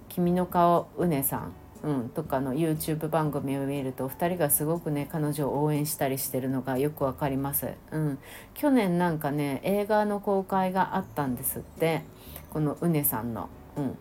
[0.08, 1.52] 君の顔うねさん」
[1.84, 8.20] うん、とかの YouTube 番組を見ると2人がすごくね彼女を応援したりしてるのがよくわかります、うん、
[8.54, 12.04] 去年なんかね映画の公開があったんですって
[12.52, 13.98] このうねさんの,、うん、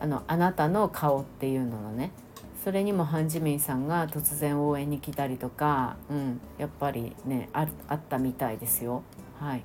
[0.00, 2.12] あの「あなたの顔」っていうののね。
[2.62, 9.02] それにもハン・ジミンさんが突然応援に来たりとか、うん、やっぱりねあったみたいですよ。
[9.40, 9.64] はい、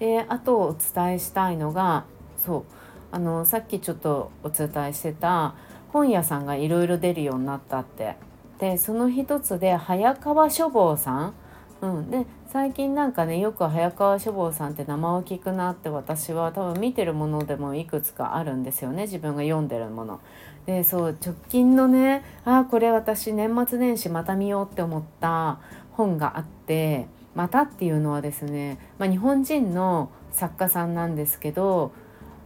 [0.00, 2.04] であとお伝えしたいのが
[2.36, 2.64] そう
[3.12, 5.54] あのさっきちょっとお伝えしてた
[5.92, 8.16] 本屋さんがいろいろ出るようになったって
[8.58, 11.34] でその一つで早川書房さん、
[11.82, 20.20] うん、で最近なんかねよく早川書房さんって名前を聞くなって私は多分見てるものでもいくつかあるんですよね自分が読んでるもの。
[20.66, 25.58] でそう直近のねあこれ私年末年始また見ようって思った
[25.92, 31.92] 本があってまたっていうのはですね、まあ、日本人の作家さんなんですけど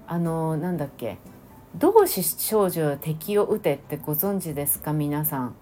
[0.07, 1.19] あのなんだっけ
[1.77, 4.93] 「同志少女は敵を撃て」ってご存知ですか？
[4.93, 5.55] 皆さん。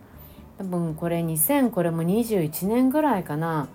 [0.58, 3.68] 多分これ2000これも21年ぐらいかな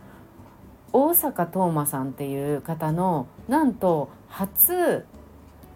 [0.94, 5.06] 大坂東馬さんっていう方のなんと初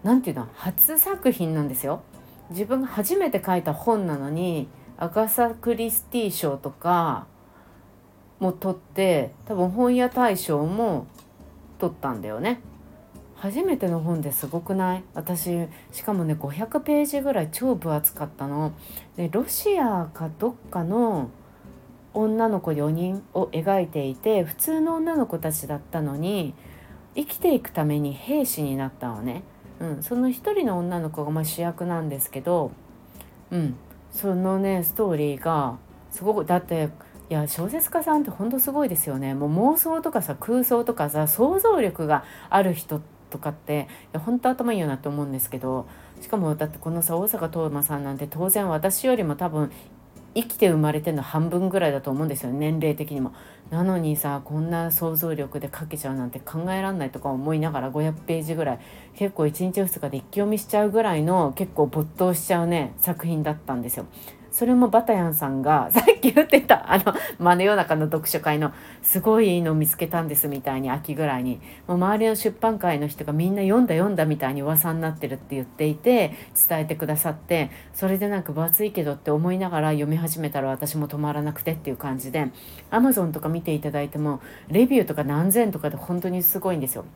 [0.02, 2.02] なんていうの初作品なんですよ。
[2.50, 7.26] 自分が初めて書いた本なのにアガサ・クリスティ賞とか
[8.42, 11.06] も取って多分本屋大賞も
[11.78, 12.60] 取ったんだよね。
[13.36, 15.04] 初めての本ですごくない？
[15.14, 18.72] 私しかもね500ページぐらい超分厚かったの。
[19.16, 21.30] でロシアかどっかの
[22.14, 26.52] 女の子4人を描いていて普通の女の子たちだったのに
[27.14, 29.44] 生きていくために兵士になったのね。
[29.78, 32.72] うん、その一人の女の子がまあ主役なんですけど、
[33.52, 33.76] うん、
[34.10, 35.78] そのねストーリーが
[36.10, 36.90] すごくだって
[37.32, 45.88] いや小説家さんってほんとすごいですよねもう妄想とかさ空想とかさ想像力がある人とかっていや本当頭いいよなって思うんですけど
[46.20, 49.72] しかもだってこのさ大阪東馬さんなんて当然私よりも多分
[50.34, 53.32] 生きて生まれての半分ぐらいだと思うんですよ年齢的にも。
[53.70, 58.78] なのにさこんな想像力で書けちゃうなんて考えらんないとか思いながら500ページぐらい
[59.14, 64.04] 結構1日2日で一気読みしちゃうぐらいの結構没頭しちゃうね作品だったんですよ。
[64.52, 76.32] それもバタヤンさんが さっき言ってたあの真夜中の読書会のすごいいいの見つけたんですみたいに秋ぐらいにもう周りの出版界の人がみんな読んだ読んだみたいに噂になってるって言っていて
[76.68, 82.48] 伝えてくださってそれでなんか分厚いけどって思いながら読み始めたら私も止まらなくてっていう感じで
[82.90, 87.06] Amazon とか見ていただいてもレビューとか何千とかで本当にすごいんですよ。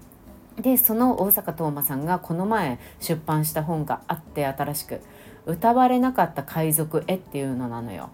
[0.61, 5.03] でその大阪東馬さんがこの前出版した本があって新しく
[5.47, 8.11] 歌われなかった海賊絵っていうのなのよ。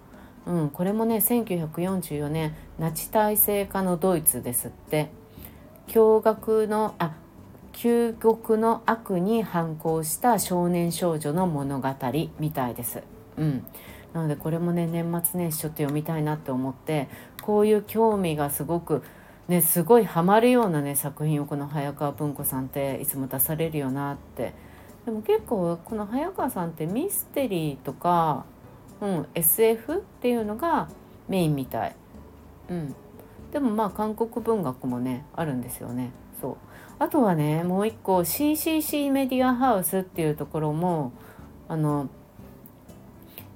[0.47, 5.09] うん、これもね1944年ナチ体制下のドイツですって
[5.89, 7.15] 驚愕のあ
[7.73, 11.89] 究極の悪に反抗した少年少女の物語
[12.39, 13.03] みたいです。
[13.39, 13.65] うん、
[14.13, 17.09] なのでこれもね年末年始ちょっと読みたいなって思って
[17.41, 19.03] こういう興味がすごく
[19.49, 24.53] ねすごいハマるようなね作品をこの早川文庫さんっていつも出されるよなって
[25.05, 28.45] でも結構この早川さんってミステリーとか、
[29.01, 30.89] うん、SF っていうのが
[31.29, 31.97] メインみたい。
[32.69, 32.95] うん、
[33.53, 36.11] でもまあ韓国文学もねあるんですよね。
[36.41, 36.57] そう
[36.99, 41.13] あとはねもう一個 CCC メディアハウスっていうところも
[41.69, 42.09] あの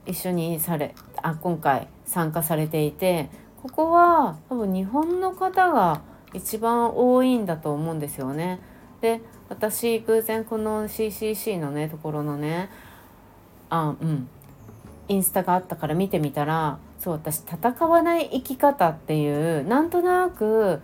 [0.04, 3.28] 一緒にされあ今回参加されていて
[3.62, 6.02] ここは多分日本の方が
[6.34, 8.60] 一番多いんだと思うんですよね。
[9.00, 12.68] で私偶然この CCC のねところのね
[13.70, 14.28] あうん
[15.08, 20.80] インスタがあったから見てみたらそう私戦わない生き方っていうなんとなく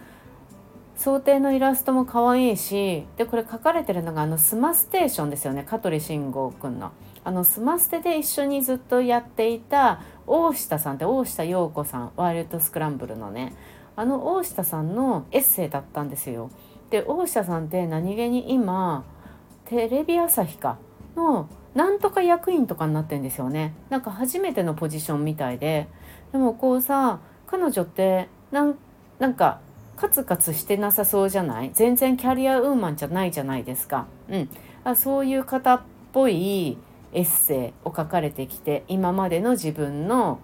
[0.97, 6.93] 想定のイラストも可愛いしでこれ書かれてるのがあのスマステーションですよね香取慎吾くんの。
[7.25, 13.55] あのスマステで一緒にずっとやっていた大下さんって大下陽子さんワイルドスクランブルのね
[13.95, 16.51] あの大下さんのエッセイだったんですよ。
[16.93, 19.05] で大下さんって何気に今
[19.65, 20.77] テレビ朝日か
[21.17, 23.75] のなんとか役員とかになってんですよね。
[23.89, 25.89] なんか初めてのポジションみたいで。
[26.33, 28.77] でもこうさ彼女ってなん
[29.19, 29.61] なんか
[29.97, 31.71] カツカツしてなさそうじゃない？
[31.73, 34.07] 全然キャリアウーマンじゃないじゃないですか。
[34.29, 34.51] うん、
[34.85, 35.81] あそういう方っ
[36.13, 36.77] ぽい
[37.15, 40.41] エッセイを書かれてきて今までの自分の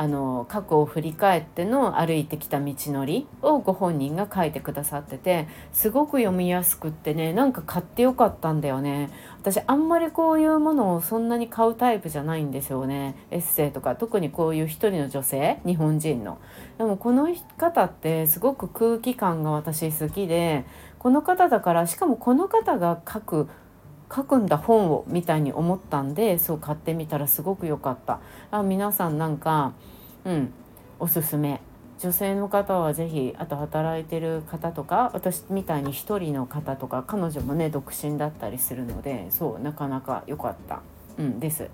[0.00, 9.10] あの過去を振り返っての歩いてきた道のりをご本人が書いてくださっててすごく読みやすくってねなんか買ってよかったんだよね。
[9.40, 13.16] 私あんまりこういうものをそんなに買うタイプじゃないんですよね。
[13.32, 13.96] エッセイとか。
[13.96, 16.38] 特にこういう一人の女性日本人の。
[16.76, 17.26] でもこの
[17.56, 20.64] 方ってすごく空気感が私好きで
[21.00, 23.48] この方だからしかもこの方が書く
[24.14, 29.72] 書くんだ本をみたいに思ったんでそう買ってみたらすごく良かったあ皆さんなんか
[30.24, 30.52] うん
[30.98, 31.60] おすすめ
[31.98, 40.80] 女性の方は是非あと働いてる方とか私みたいに1人の方とか彼女もね独身だったりするのでそうなかなか良かった、
[41.18, 41.68] うん、です。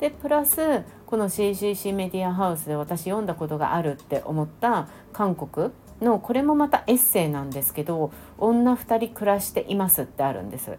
[0.00, 5.70] でプラスこの CCC メディアハウスで私読んだことがあるって思った韓国
[6.02, 10.78] のこれもまたエッセイなんですけど「女2人暮らしています」ってあるんです。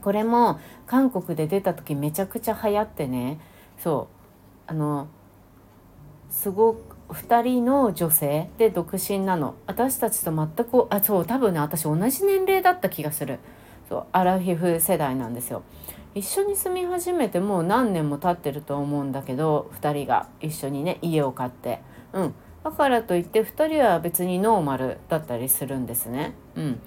[0.00, 3.38] これも韓国で出た時めちゃくちゃ流行ってね。
[3.78, 4.08] そ
[4.68, 4.70] う。
[4.70, 5.08] あの
[6.30, 9.54] すごく2人の女性で独身なの。
[9.66, 13.38] 私たちと全くあそう多分ね私同じ年齢だった気がする。
[13.88, 15.62] そうアラフィフ世代なんですよ。
[16.14, 20.28] 一緒に住み始めてもう何年も経ってると思うんだけど2人が。
[20.40, 21.80] 一緒にね家を買って。
[22.12, 22.34] うん。
[22.62, 26.34] だからといって2人は別にノーマルだったりするんですね。
[26.54, 26.80] うん。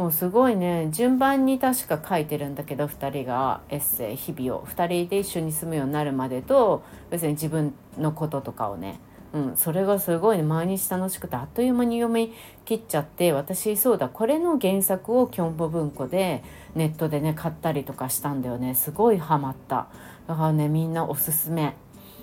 [0.00, 4.64] もうすごいね順番に確か書いてるんだけど2人がエッセイ日々を。
[4.64, 8.98] 2人で一緒に住むようになるまでと別に自分のこととかをね
[9.34, 12.32] うん、それがすごいね毎日楽しくてあっという間に読み
[12.64, 16.42] 切っちゃって私そうだこれの原作をキョンボ文庫で
[16.74, 18.74] ネットでね買ったりとかしたんだよね。
[18.74, 19.88] すごいハマった。
[20.26, 21.74] だからねみんなおすすめ。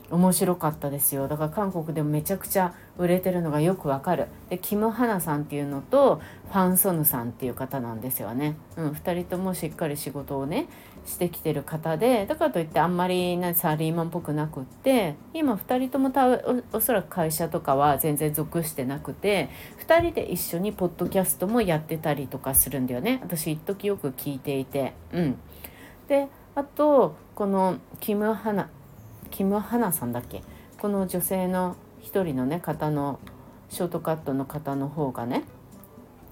[0.10, 1.28] 面白かったですよ。
[1.28, 4.28] だから韓国でもめちゃくちゃ売れてるのがよくわかる。
[4.50, 10.68] でキム・ハナさんっていうのとファン・ソヌさんっていう方なんですよね、うん、2人ともしっかり仕事をね
[11.06, 19.50] してきてる方でだからといってあんまりなサラリーマンっぽくなくって今2人ともたおおそらく会社とかは全然属してなくて
[19.86, 23.20] 2人で一緒にポッドキャストもやってたりとかするんだよね。
[23.22, 24.94] 私一時よく聞いていて。
[25.12, 25.38] うん。
[26.08, 28.70] であとこのキム・ハナ
[29.28, 30.44] キム・ハナさんだっけ？
[30.80, 33.20] この女性の一人のね方の
[33.70, 35.44] ショートカットの方の方がね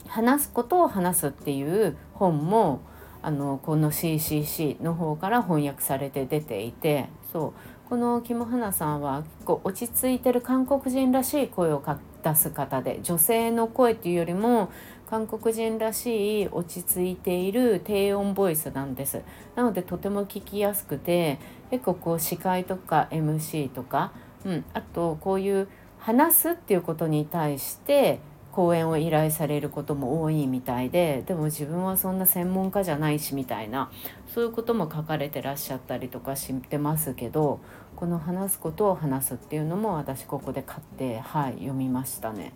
[0.07, 2.81] 話すことを話すっていう本も
[3.21, 7.53] あのこの CCC の方から翻訳されて出ていてそう。
[7.87, 11.83] このキム・ハナさんは結構落ち着いてる韓国人らしい声を
[12.23, 14.71] 出す方で女性の声っていうよりも
[15.07, 19.21] 韓国人らしい落ち着いている低音ボイスなんです。
[19.55, 21.37] なのでとても聞きやすくて
[21.75, 24.13] 結構こう司会とか MC とか、
[24.45, 25.67] うん、あとこういう
[25.99, 28.19] 話すっていうことに対して
[28.53, 33.91] 講演を依頼されることも多いみたいででも自分はそんな専門家じゃないしみたいな
[34.33, 37.59] そういうことも書かれてらっしゃったりとかしてますけど
[37.97, 42.53] この話すことを話すっていうのも私ここで買ってはい読みましたね。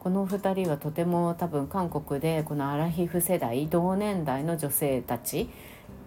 [0.00, 5.48] この2人はとても多分韓国でこのアラヒフ世代同年代の女性たち、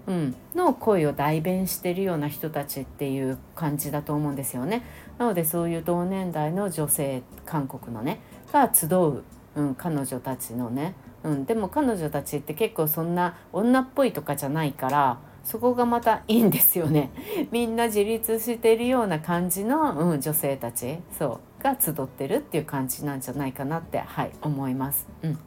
[0.07, 4.83] うん、の声を代弁してるような人たちっていう感じだと思うんですよね。
[5.17, 8.19] なのでそういう同年代の女性韓国のね
[8.51, 9.23] が集う、
[9.55, 10.93] うん、彼女たちのね、
[11.23, 17.11] うん、でも彼女たちって結構そんな女っぽいとかじゃないからそこがまたいいんですよね。
[17.51, 25.07] みんな自立してるような感じの、うん、女性たちそうが集ってるっていう感じなんじゃないかなってはい思います。
[25.23, 25.39] うん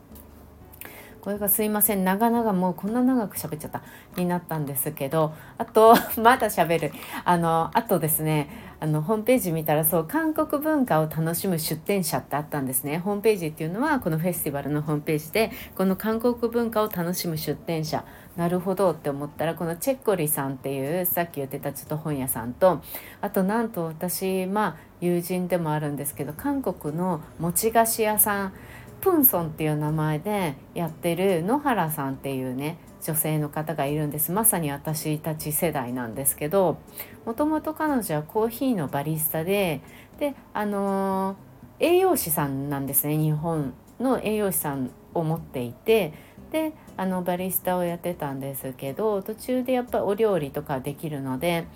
[1.28, 2.04] これがすいません。
[2.04, 3.82] 長々もうこんな長く喋っちゃった。
[4.16, 6.92] になったんですけどあと まだ喋る。
[7.22, 8.48] あのあとですね
[8.80, 12.96] あのホームページ見たらそう韓国文化を楽しむ出店者ってあったんですね。
[12.96, 18.06] ホームページっていうのはこのフェスティバルのホームページでこの韓国文化を楽しむ出店者。
[18.38, 22.80] なるほどって思ったらこのチェッコリさんっていうさっき言ってたちょっと本屋さんと
[23.20, 28.52] あとなんと私まあ友人でもあるんですけど韓国の餅菓子屋さん。
[29.00, 34.32] プンソンっていう名前でやってる野原さんっていうね女性の方がいるんです。
[34.32, 36.78] まさに私たち世代なんですけど
[37.24, 39.80] もともと彼女はコーヒーのバリスタで
[40.18, 43.16] であのー、栄養士さんなんですね。
[43.16, 46.12] 日本の栄養士さんを持っていて
[46.50, 51.66] であのバリスタをやってたんですけど途中でやっぱお料理とかできるので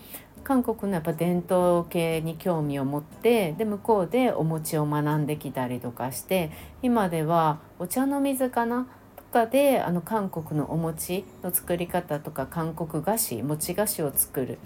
[0.44, 6.50] 韓国のやっぱ伝統系に興味を持ってで向こうでお餅を学んできたりとかして
[6.82, 8.86] 今ではお茶の水かな？
[9.16, 14.58] とかであの韓国のお餅の作り方とか韓国菓子餅菓子を作る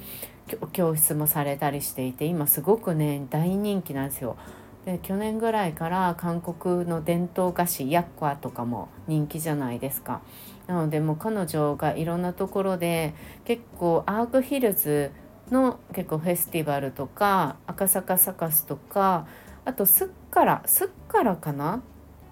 [0.72, 4.36] 教室もされたりしていて今すごくね大人気なんですよ。
[4.84, 10.20] で去年ぐらいから韓国の伝統菓子ヤックワとかも人気じゃないですか。
[10.68, 13.14] なのでもう彼女がいろんなところで
[13.44, 15.10] 結構アークヒルズ
[15.50, 19.26] の結構フェスティバルとか赤坂サカスとか
[19.64, 21.82] あとすっからすっからかな？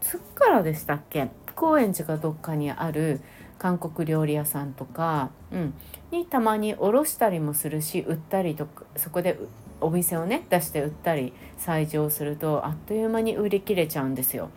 [0.01, 1.29] すっからでしたっけ？
[1.55, 3.21] 高円寺がどっかにある
[3.59, 5.75] 韓国料理屋さんとか、うん、
[6.11, 9.39] にたまに卸したりもするし売ったりとかそこで
[9.81, 14.51] お店をね出して売ったり採場するとあっという間に売り切れちゃうんですよ。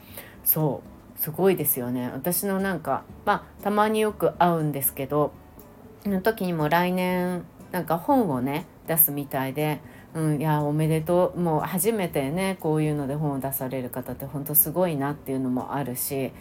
[0.44, 1.20] そう。
[1.20, 2.12] すごいですよね。
[2.14, 5.32] 私のなんかまあたまによく会うんですけど
[6.06, 7.44] の時にも来年
[7.78, 9.82] なんか本をね出すみたいで、
[10.16, 16.32] うん、いやおめでとうもう初めてねこういうので本を出される方って本当すごいなっていうのもあるし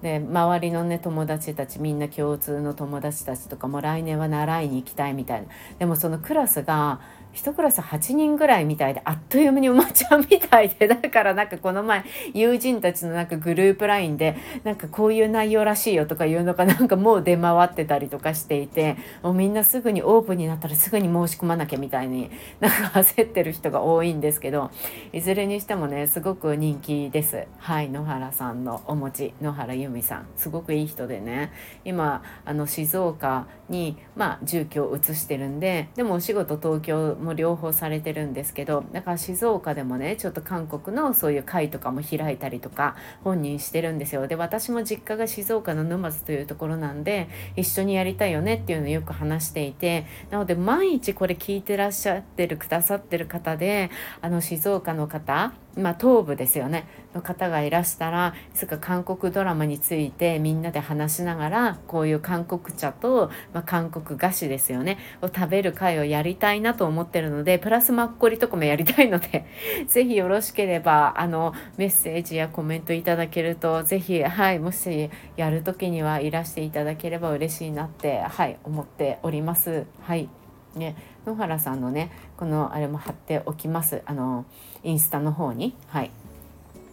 [0.00, 5.48] で周りのね友達たちみんな共通の友達たちとかも来年は習いに行きたいみたいな。
[5.78, 7.00] でもそのクラスが
[7.38, 24.70] 1クラス8人ぐらいみたいであっという間に埋まっちゃうみたいで だからなんかこの前友人たちのなんかグループ LINE でなんかこういう内容らしいよとかいうのがなんかもう出回ってたりとかしていてもうみんなすぐにオープンになったらすぐに申し込まなきゃみたいに なんか焦ってる人が多いんですけど
[25.12, 27.46] いずれにしてもねすごく人気です。
[27.58, 30.26] はい野原さんのお餅野原由美さん。
[30.36, 31.52] すごくいい人でね。
[31.84, 44.26] 今あの静岡にまあ住居を移してるんででもお仕事東京もも両方されてるんですけどだから静岡でもねちょっと韓国のそういう会とかも開いたりとか本人してるんですよ。
[44.26, 53.90] で私も実家が静岡の沼津というところなんで一緒にやりたいよねっていうのをよく話していてなので毎日これ聞いてらっしゃってるくださってる方で
[54.22, 56.86] あの静岡の方まあ、東部ですよね。
[57.14, 69.46] の方がいらしたらいつか韓国ドラマについてみんなで話しながらこういう韓国茶と、まあ、韓国菓子ですよねを食べる会をやりたいなと思ってるのでプラスマッコリとかもやりたいので
[69.88, 79.86] 是非よろしければあのメッセージやコメントいただけると是非はいもしやる時にはいらしていただければ嬉しいなってはい思っております。
[80.02, 80.28] はい。
[80.74, 80.96] ね、
[81.26, 84.02] 野原さんのねこのあれも貼っておきます。
[84.06, 84.44] あの
[84.82, 85.74] インスタの方に。
[85.88, 86.10] はい。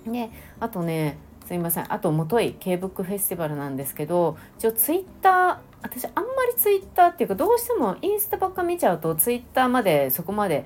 [0.06, 0.30] で
[0.60, 1.94] あとねすいません。
[1.94, 10.66] あともとい K ブックフェスティバルなんですけど一応ツイッター私あんまりツイッターっていうかどうしてもインスタばっか見ちゃうとツイッターまでそこまで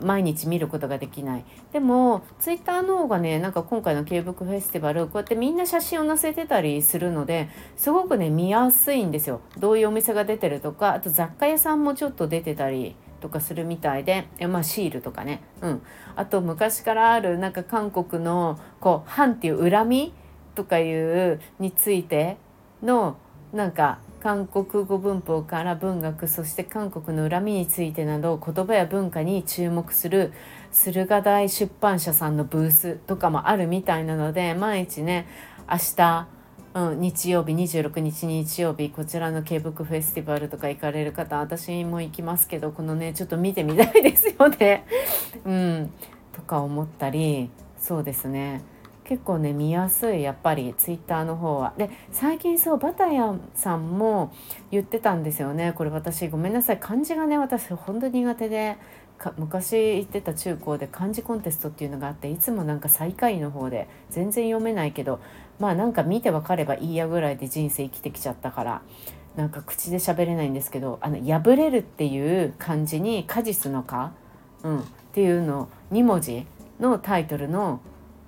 [0.00, 1.44] 毎日見ることができない。
[1.72, 7.48] でもツイッターの方がねなんか今回の K ブックフェスティバルこうやってみんな写真を載せてたりするので
[7.78, 9.40] すごくね見やすいんですよ。
[9.58, 15.42] どういうお店が出てるとかあと雑貨屋さんもちょっと出てたりとかするみたいでえまあシールとかね。
[15.62, 15.82] うん。
[16.16, 20.12] あと昔からあるなんか韓国のこう反っていう恨み
[20.54, 22.36] とかいうについて
[22.82, 23.16] の
[23.52, 30.32] なんか韓国語文法から文学そして韓国の恨みについてなど言葉や文化に注目する
[30.72, 35.26] 駿河台出版社さんのブースとかもあるみたいなので毎日ね
[35.70, 36.26] 明日、
[36.72, 44.84] うん、日曜日26日日曜日こちらの K ブックフェスティバルとか行かれる方私も行きますけどこのねちょっと見てみたいですよね。
[45.44, 45.90] うん、
[46.32, 48.62] とか思ったりそうですね
[49.02, 51.74] 結構ね見やすいやっぱりツイッターの方は。
[51.76, 54.32] で最近そうバタヤンさんも
[54.70, 58.76] 言ってたんですよねこれ私ごめんなさい漢字がね私ほんと苦手で
[59.36, 65.18] 昔行ってた中高で漢字コンテストっていうのがあっていつもなんか最下位の方で全然読めないけど
[65.60, 68.82] まあなんか見て分かればいいやぐらいで人生生きてきちゃったから
[69.36, 74.12] なんか口で喋れないんですけど「あの破れる」っていう漢字に果実の「か」
[74.64, 74.82] うん、っ
[75.12, 76.46] ていうの2文字
[76.80, 77.80] のタイトルの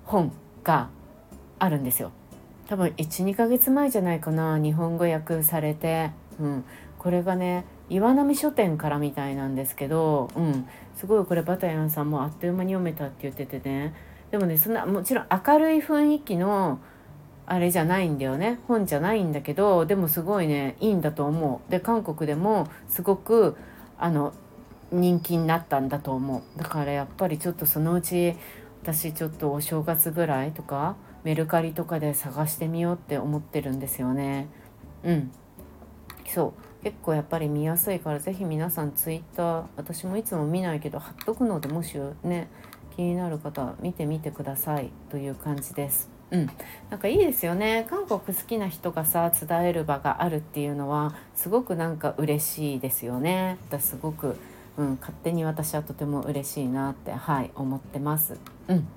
[0.04, 0.90] 本が
[1.58, 2.12] あるんですよ。
[2.68, 6.10] 多分12ヶ月前じゃないかな日本語訳されて、
[6.40, 6.64] うん、
[6.98, 13.94] これがね岩波書店からみたいなんですけど、うん、すごいこれバタヤンさんもあっという間に読めたって言っててね。
[14.30, 16.78] でもねそんなもちろん明るい雰囲気の
[17.52, 18.60] あれじゃないんだよね。
[18.66, 21.70] 本じゃないんだけどでもすごいねいいんだと思う。
[21.70, 23.58] で韓国でもすごく
[23.98, 24.32] あの
[24.90, 26.58] 人気になったんだと思う。
[26.58, 28.36] だからやっぱりちょっとそのうち
[28.82, 34.48] 私ちょっとお正月ぐらいとかメルカリとかで探してみようって思ってるんですよね。
[35.04, 35.30] うん。
[36.26, 36.82] そう。
[36.82, 42.48] 結構やっぱり見やすいから是非皆さん Twitter 私もいつも見ないけど貼っとくのでもしね
[42.96, 46.11] 気になる方見てみてくださいという感じです。
[46.32, 46.50] うん、
[46.90, 47.86] なんかいいですよね。
[47.88, 53.58] 韓国好きな人がさ伝える場があるっていうのはすごくなんか嬉しいですよね。
[53.68, 54.36] 私すごく
[54.76, 58.38] うん、勝手に私はとても嬉しいなってはい思ってます。
[58.68, 58.88] うん。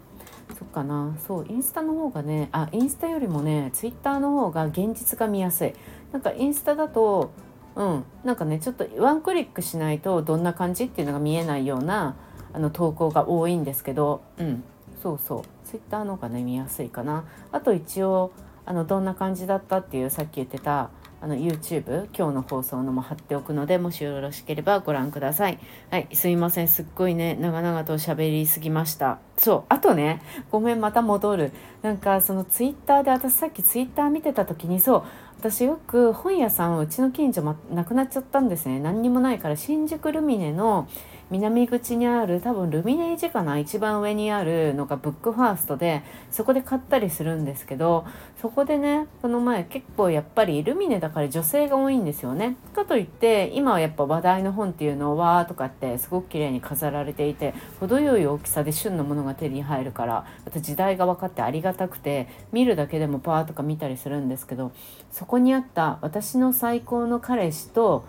[0.58, 1.16] そっかな。
[1.28, 5.74] そうインスタの方がねあインスタよりもねツイッターの方が現実が見やすい。
[6.12, 7.32] なんかインスタだと
[7.76, 8.06] うん。
[8.24, 12.16] なんかねちょっとワンクリックしないとどんな感じっていうのが見えないような
[12.54, 14.64] あの投稿が多いんですけどうん。
[15.06, 15.42] そうそう。
[15.68, 17.26] ツイッターの方がね見やすいかな。
[17.52, 18.32] あと一応
[18.66, 20.90] あのどんな感じだったっていうさっき言ってた
[21.22, 25.60] あの YouTube 今日の放送のも貼っておくのでもしよろしければご覧ください。
[25.92, 26.08] はい。
[26.14, 26.68] すいません。
[26.68, 29.20] すっごいね長々と喋りすぎました。
[29.38, 29.64] そう。
[29.70, 31.52] あとねごめんまた戻る。
[31.84, 35.04] なんかその Twitter で私さっき Twitter 見てた時にそう。
[35.38, 38.80] 私よく本屋さんうちの近所、ま、なくなっちゃったんですね。
[38.80, 40.88] 何にもないから新宿ルミネの
[41.32, 43.58] 南口にある多分ルミネージかな？
[43.58, 48.06] 一番上にあるのがブックファーストでそこで買ったりするんですけど
[48.40, 52.58] そこでねこの前結構やっぱりルミネだから女性が多いんですよね。
[52.76, 64.72] かといって今はやっぱ話題の本っていうのをわーとかってすごく綺麗に飾られていて程よい大きさで旬のものが手に入るからあと時代が分かってありがたくて見るだけでもパーとか見たりするんですけど
[65.10, 68.06] そこにあった私の最高の彼氏と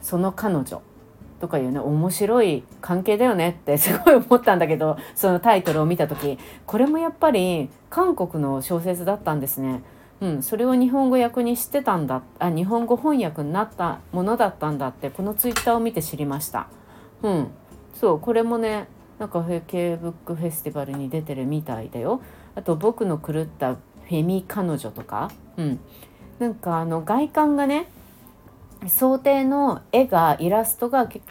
[0.00, 0.80] その彼女
[1.40, 9.82] とかいうね面白い関係だよねって すごい思ったんだけどそのタイトルを見た時これもやっぱり韓国の小説だったんですね。
[10.18, 16.68] うん、それを日本語訳にしてたんだあ日本語翻訳になったものだったんだってこのツイッターを見て知りました。
[17.22, 17.48] うん、
[17.92, 22.20] そうこれもねなんか K ブックフェスティバルに出てるみたいだよ。
[22.54, 25.80] あと「僕の狂ったフェミ彼女」とか、うん、
[26.38, 27.88] なんかあの外観がね
[28.86, 31.24] 想定の絵がイラストが結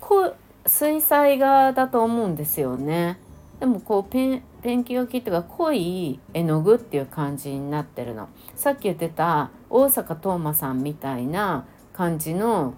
[0.00, 0.34] 構
[0.66, 3.18] 水彩画だと思うんですよね。
[3.60, 8.28] でもこうペンペンキ書きっていうか濃い絵の具っていう感じになってるの。
[8.54, 12.74] さっき言ってた大阪斗真さんみたいな感じの、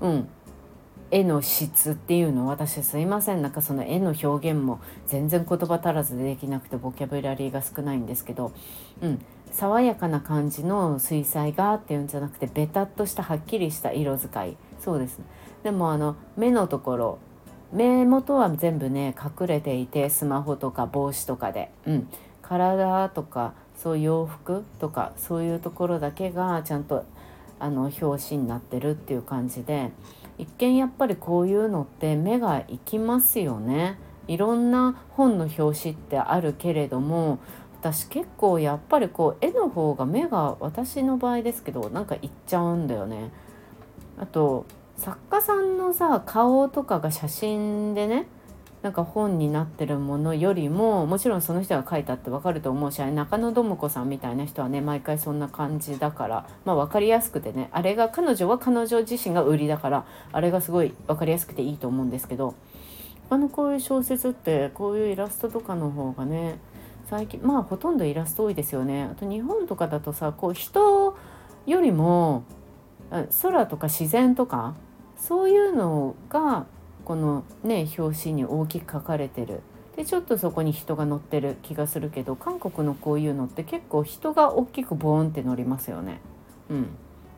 [0.00, 0.28] うん、
[1.10, 8.52] 絵の質っていうの私すいませんなんかその絵の表現も全然言葉足らずでできなくてボキャブラリーが少ないんですけど、
[9.02, 14.56] うん、爽やかな感じの水彩画っていうんじゃなくてベタっとしたはっきりした色使い。
[14.78, 15.20] そうです、
[15.62, 17.18] でもあの目のところ
[17.72, 22.08] 目元は全部ね隠れていてスマホとか帽子とかで、うん、
[22.42, 27.04] 体とかそう洋服とかそういうところだけがちゃんと
[27.58, 29.92] あの表紙になってるっていう感じで
[30.38, 33.98] 一見やっぱりこういうのって目がいきますよね。
[34.26, 37.40] いろんな本の表紙ってあるけれども
[37.80, 43.30] 私結構やっぱりこう絵の方が目が私の場合ですけどなんかいっちゃうんだよね。
[44.18, 44.66] あと
[44.98, 48.26] 作家さんのさ顔とかが写真でね
[48.82, 62.54] なんか本になってるものよりももちろんその人が書いたって分かると思うし中野智子さんみたいな人はね毎回そんな感じだからまあ分かりやすくてねあれが彼女は彼女自身が売りだからあれがすごい分かりやすくていいと思うんですけど
[63.30, 66.58] 他のこういう小説ってこういうイラストとかの方がね
[67.10, 69.02] 最近まあほとんどイラスト多いですよね。
[69.02, 71.16] あと日本とかだとさこう人
[71.66, 72.44] よりも
[73.42, 74.74] 空とか自然とか
[75.16, 76.66] そういうのが
[77.04, 79.60] このね表紙に大きく書かれてる。
[79.96, 86.20] でちょっとそこに人が乗ってる気がするけど韓国のこういうのって結構人が大きくボーンって乗りますよね。
[86.70, 86.86] うん。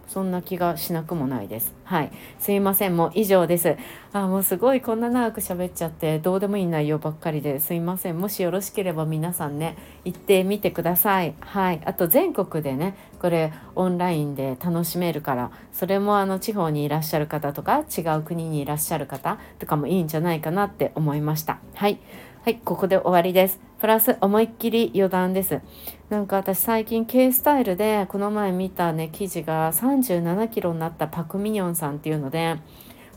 [0.07, 1.75] そんな気がしなくもないです。
[1.85, 2.13] はい。
[2.39, 2.97] すいません。
[2.97, 3.77] もう以上です。
[4.13, 8.19] あ、もうすごいこんな長く喋っちゃって、どうでもいい内容ばっかりですいません。
[8.19, 11.35] もしよろしければ皆さんね、行ってみてください。
[11.41, 11.81] はい。
[11.85, 21.59] あと全国でね、これオンラインで楽しめるから、それもあの地方にいらっしゃる方とか、違う国にいらっしゃる方とかもいいんじゃないかなって思いました。
[21.75, 21.99] はい。
[22.45, 23.72] はい、ここで終わりです。
[23.83, 25.61] プラス思いっきり余談です。
[26.09, 32.59] なんか私最近 K スタイルでこの前見たね記事が37キロになったパク・ミニョンさんっていうので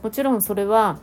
[0.01, 0.97] もちろんそれは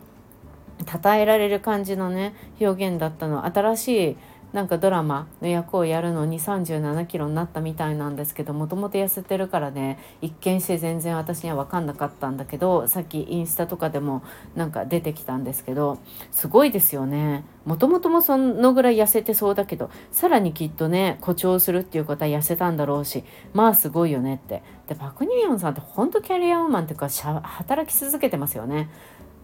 [0.84, 4.16] 称えられる感じのね表現だったの新しい
[4.52, 14.22] なんかドラマの役をやるのに37キロになったみたいなんですけどもともと痩せてるからね一見して全然私には分かんなかったんだけどさっきインスタとかでも
[14.54, 15.98] なんか出てきたんですけど
[16.30, 17.44] すごいですよね。
[17.64, 23.24] もともともそのぐらい痩せてそうだけどさらにきっとね誇張するっていうことは痩せたんだろうし
[23.54, 24.62] まあすごいよねって。
[24.88, 28.90] でパク・ニーヨンさんってほんとキャリアウーマンっていうか働き続けてますよね。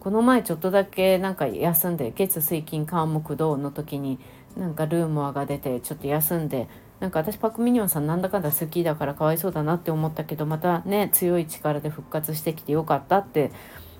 [0.01, 4.19] この前ちょっとだけなんか休んで月水金関木道の時に
[4.59, 6.69] なんかルーモアが出てちょっと休んで
[7.01, 13.53] なんか私パク・ミニョンさんなんだかんだ好きだからかわいそうだなって思ったけどまたね強い力で復活してきてよかったって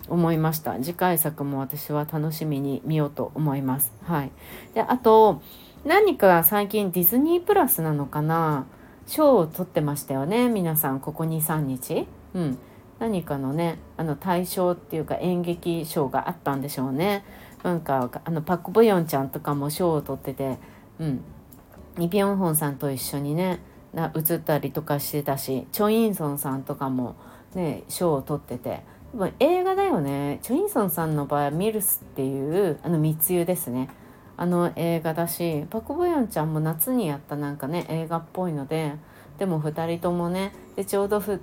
[0.09, 0.75] 思いました。
[0.81, 3.93] 次回作も私は楽しみに見ようと思います。
[4.03, 4.33] はい。
[4.75, 5.43] であと
[5.85, 8.67] 何か最近ディズニープラスなのかな？
[9.07, 10.99] 賞を取ってましたよね皆さん。
[10.99, 12.09] ここ23日。
[12.35, 12.59] うん。
[12.99, 17.25] 何かのねあの大賞っていうか演劇賞があったんでしょうね。
[17.63, 20.59] なんかあのパク・ボヨンちゃんとかも賞を取ってて、
[20.99, 21.23] うん、
[21.99, 23.61] イ・ビョンホンさんと一緒にね
[23.93, 27.17] な映ったりとかしてたしチョ・インソンさんとかも
[27.55, 28.83] ね賞を取ってて。
[29.41, 30.39] 映画だよね。
[30.43, 33.89] チョ・インソンさんの場合はミルスっていうあの密輸ですね。
[34.37, 38.93] あの映画だしパク・ボヤンちゃんも夏にやったなんかね映画っぽいので
[39.39, 41.41] でも2人ともねでちょうどふ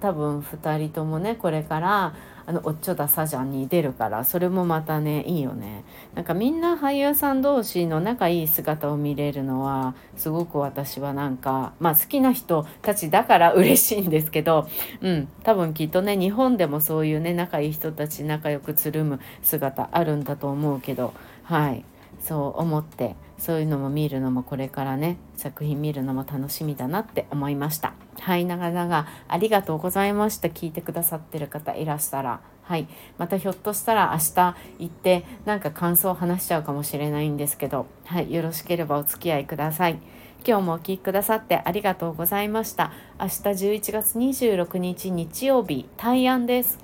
[0.00, 2.14] 多分2人ともねこれから
[2.46, 5.84] あのおっちょだサジャンに出るからそれもまたねいいよね。
[6.14, 14.66] なんかみんな俳優さん同士の仲いい姿を見れるのはすごく私はなんかまあ好きな人たちだから 嬉しいんですけど
[15.02, 21.84] うん多分きっとね日本でもそういうね仲いい人たち仲良くつるむ姿あるんだと思うけどはい。
[22.20, 27.94] そう思ってそういうのも見るのもこれからね作品見るのも楽しみだなって思いました。
[28.20, 30.48] はい長々ありがとうございました。
[30.48, 32.40] 聞いてくださってる方いらしたら。
[32.62, 37.86] はいまたひょっとしたら明日行ってなんか感想を話しちゃうかもしれないんですけど。
[38.04, 39.98] はいよろしければお付き合いください。
[40.46, 42.92] 今日もお聴きくださってありがとうございました。
[43.20, 46.78] 明日11月26日日曜日大安です。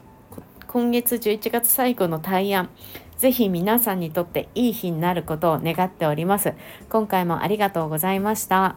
[0.67, 2.69] 今月11月最後の大安
[3.17, 6.55] ぜひ皆さんにとっていい日になることを願っております。
[6.89, 8.77] 今回もありがとうございました。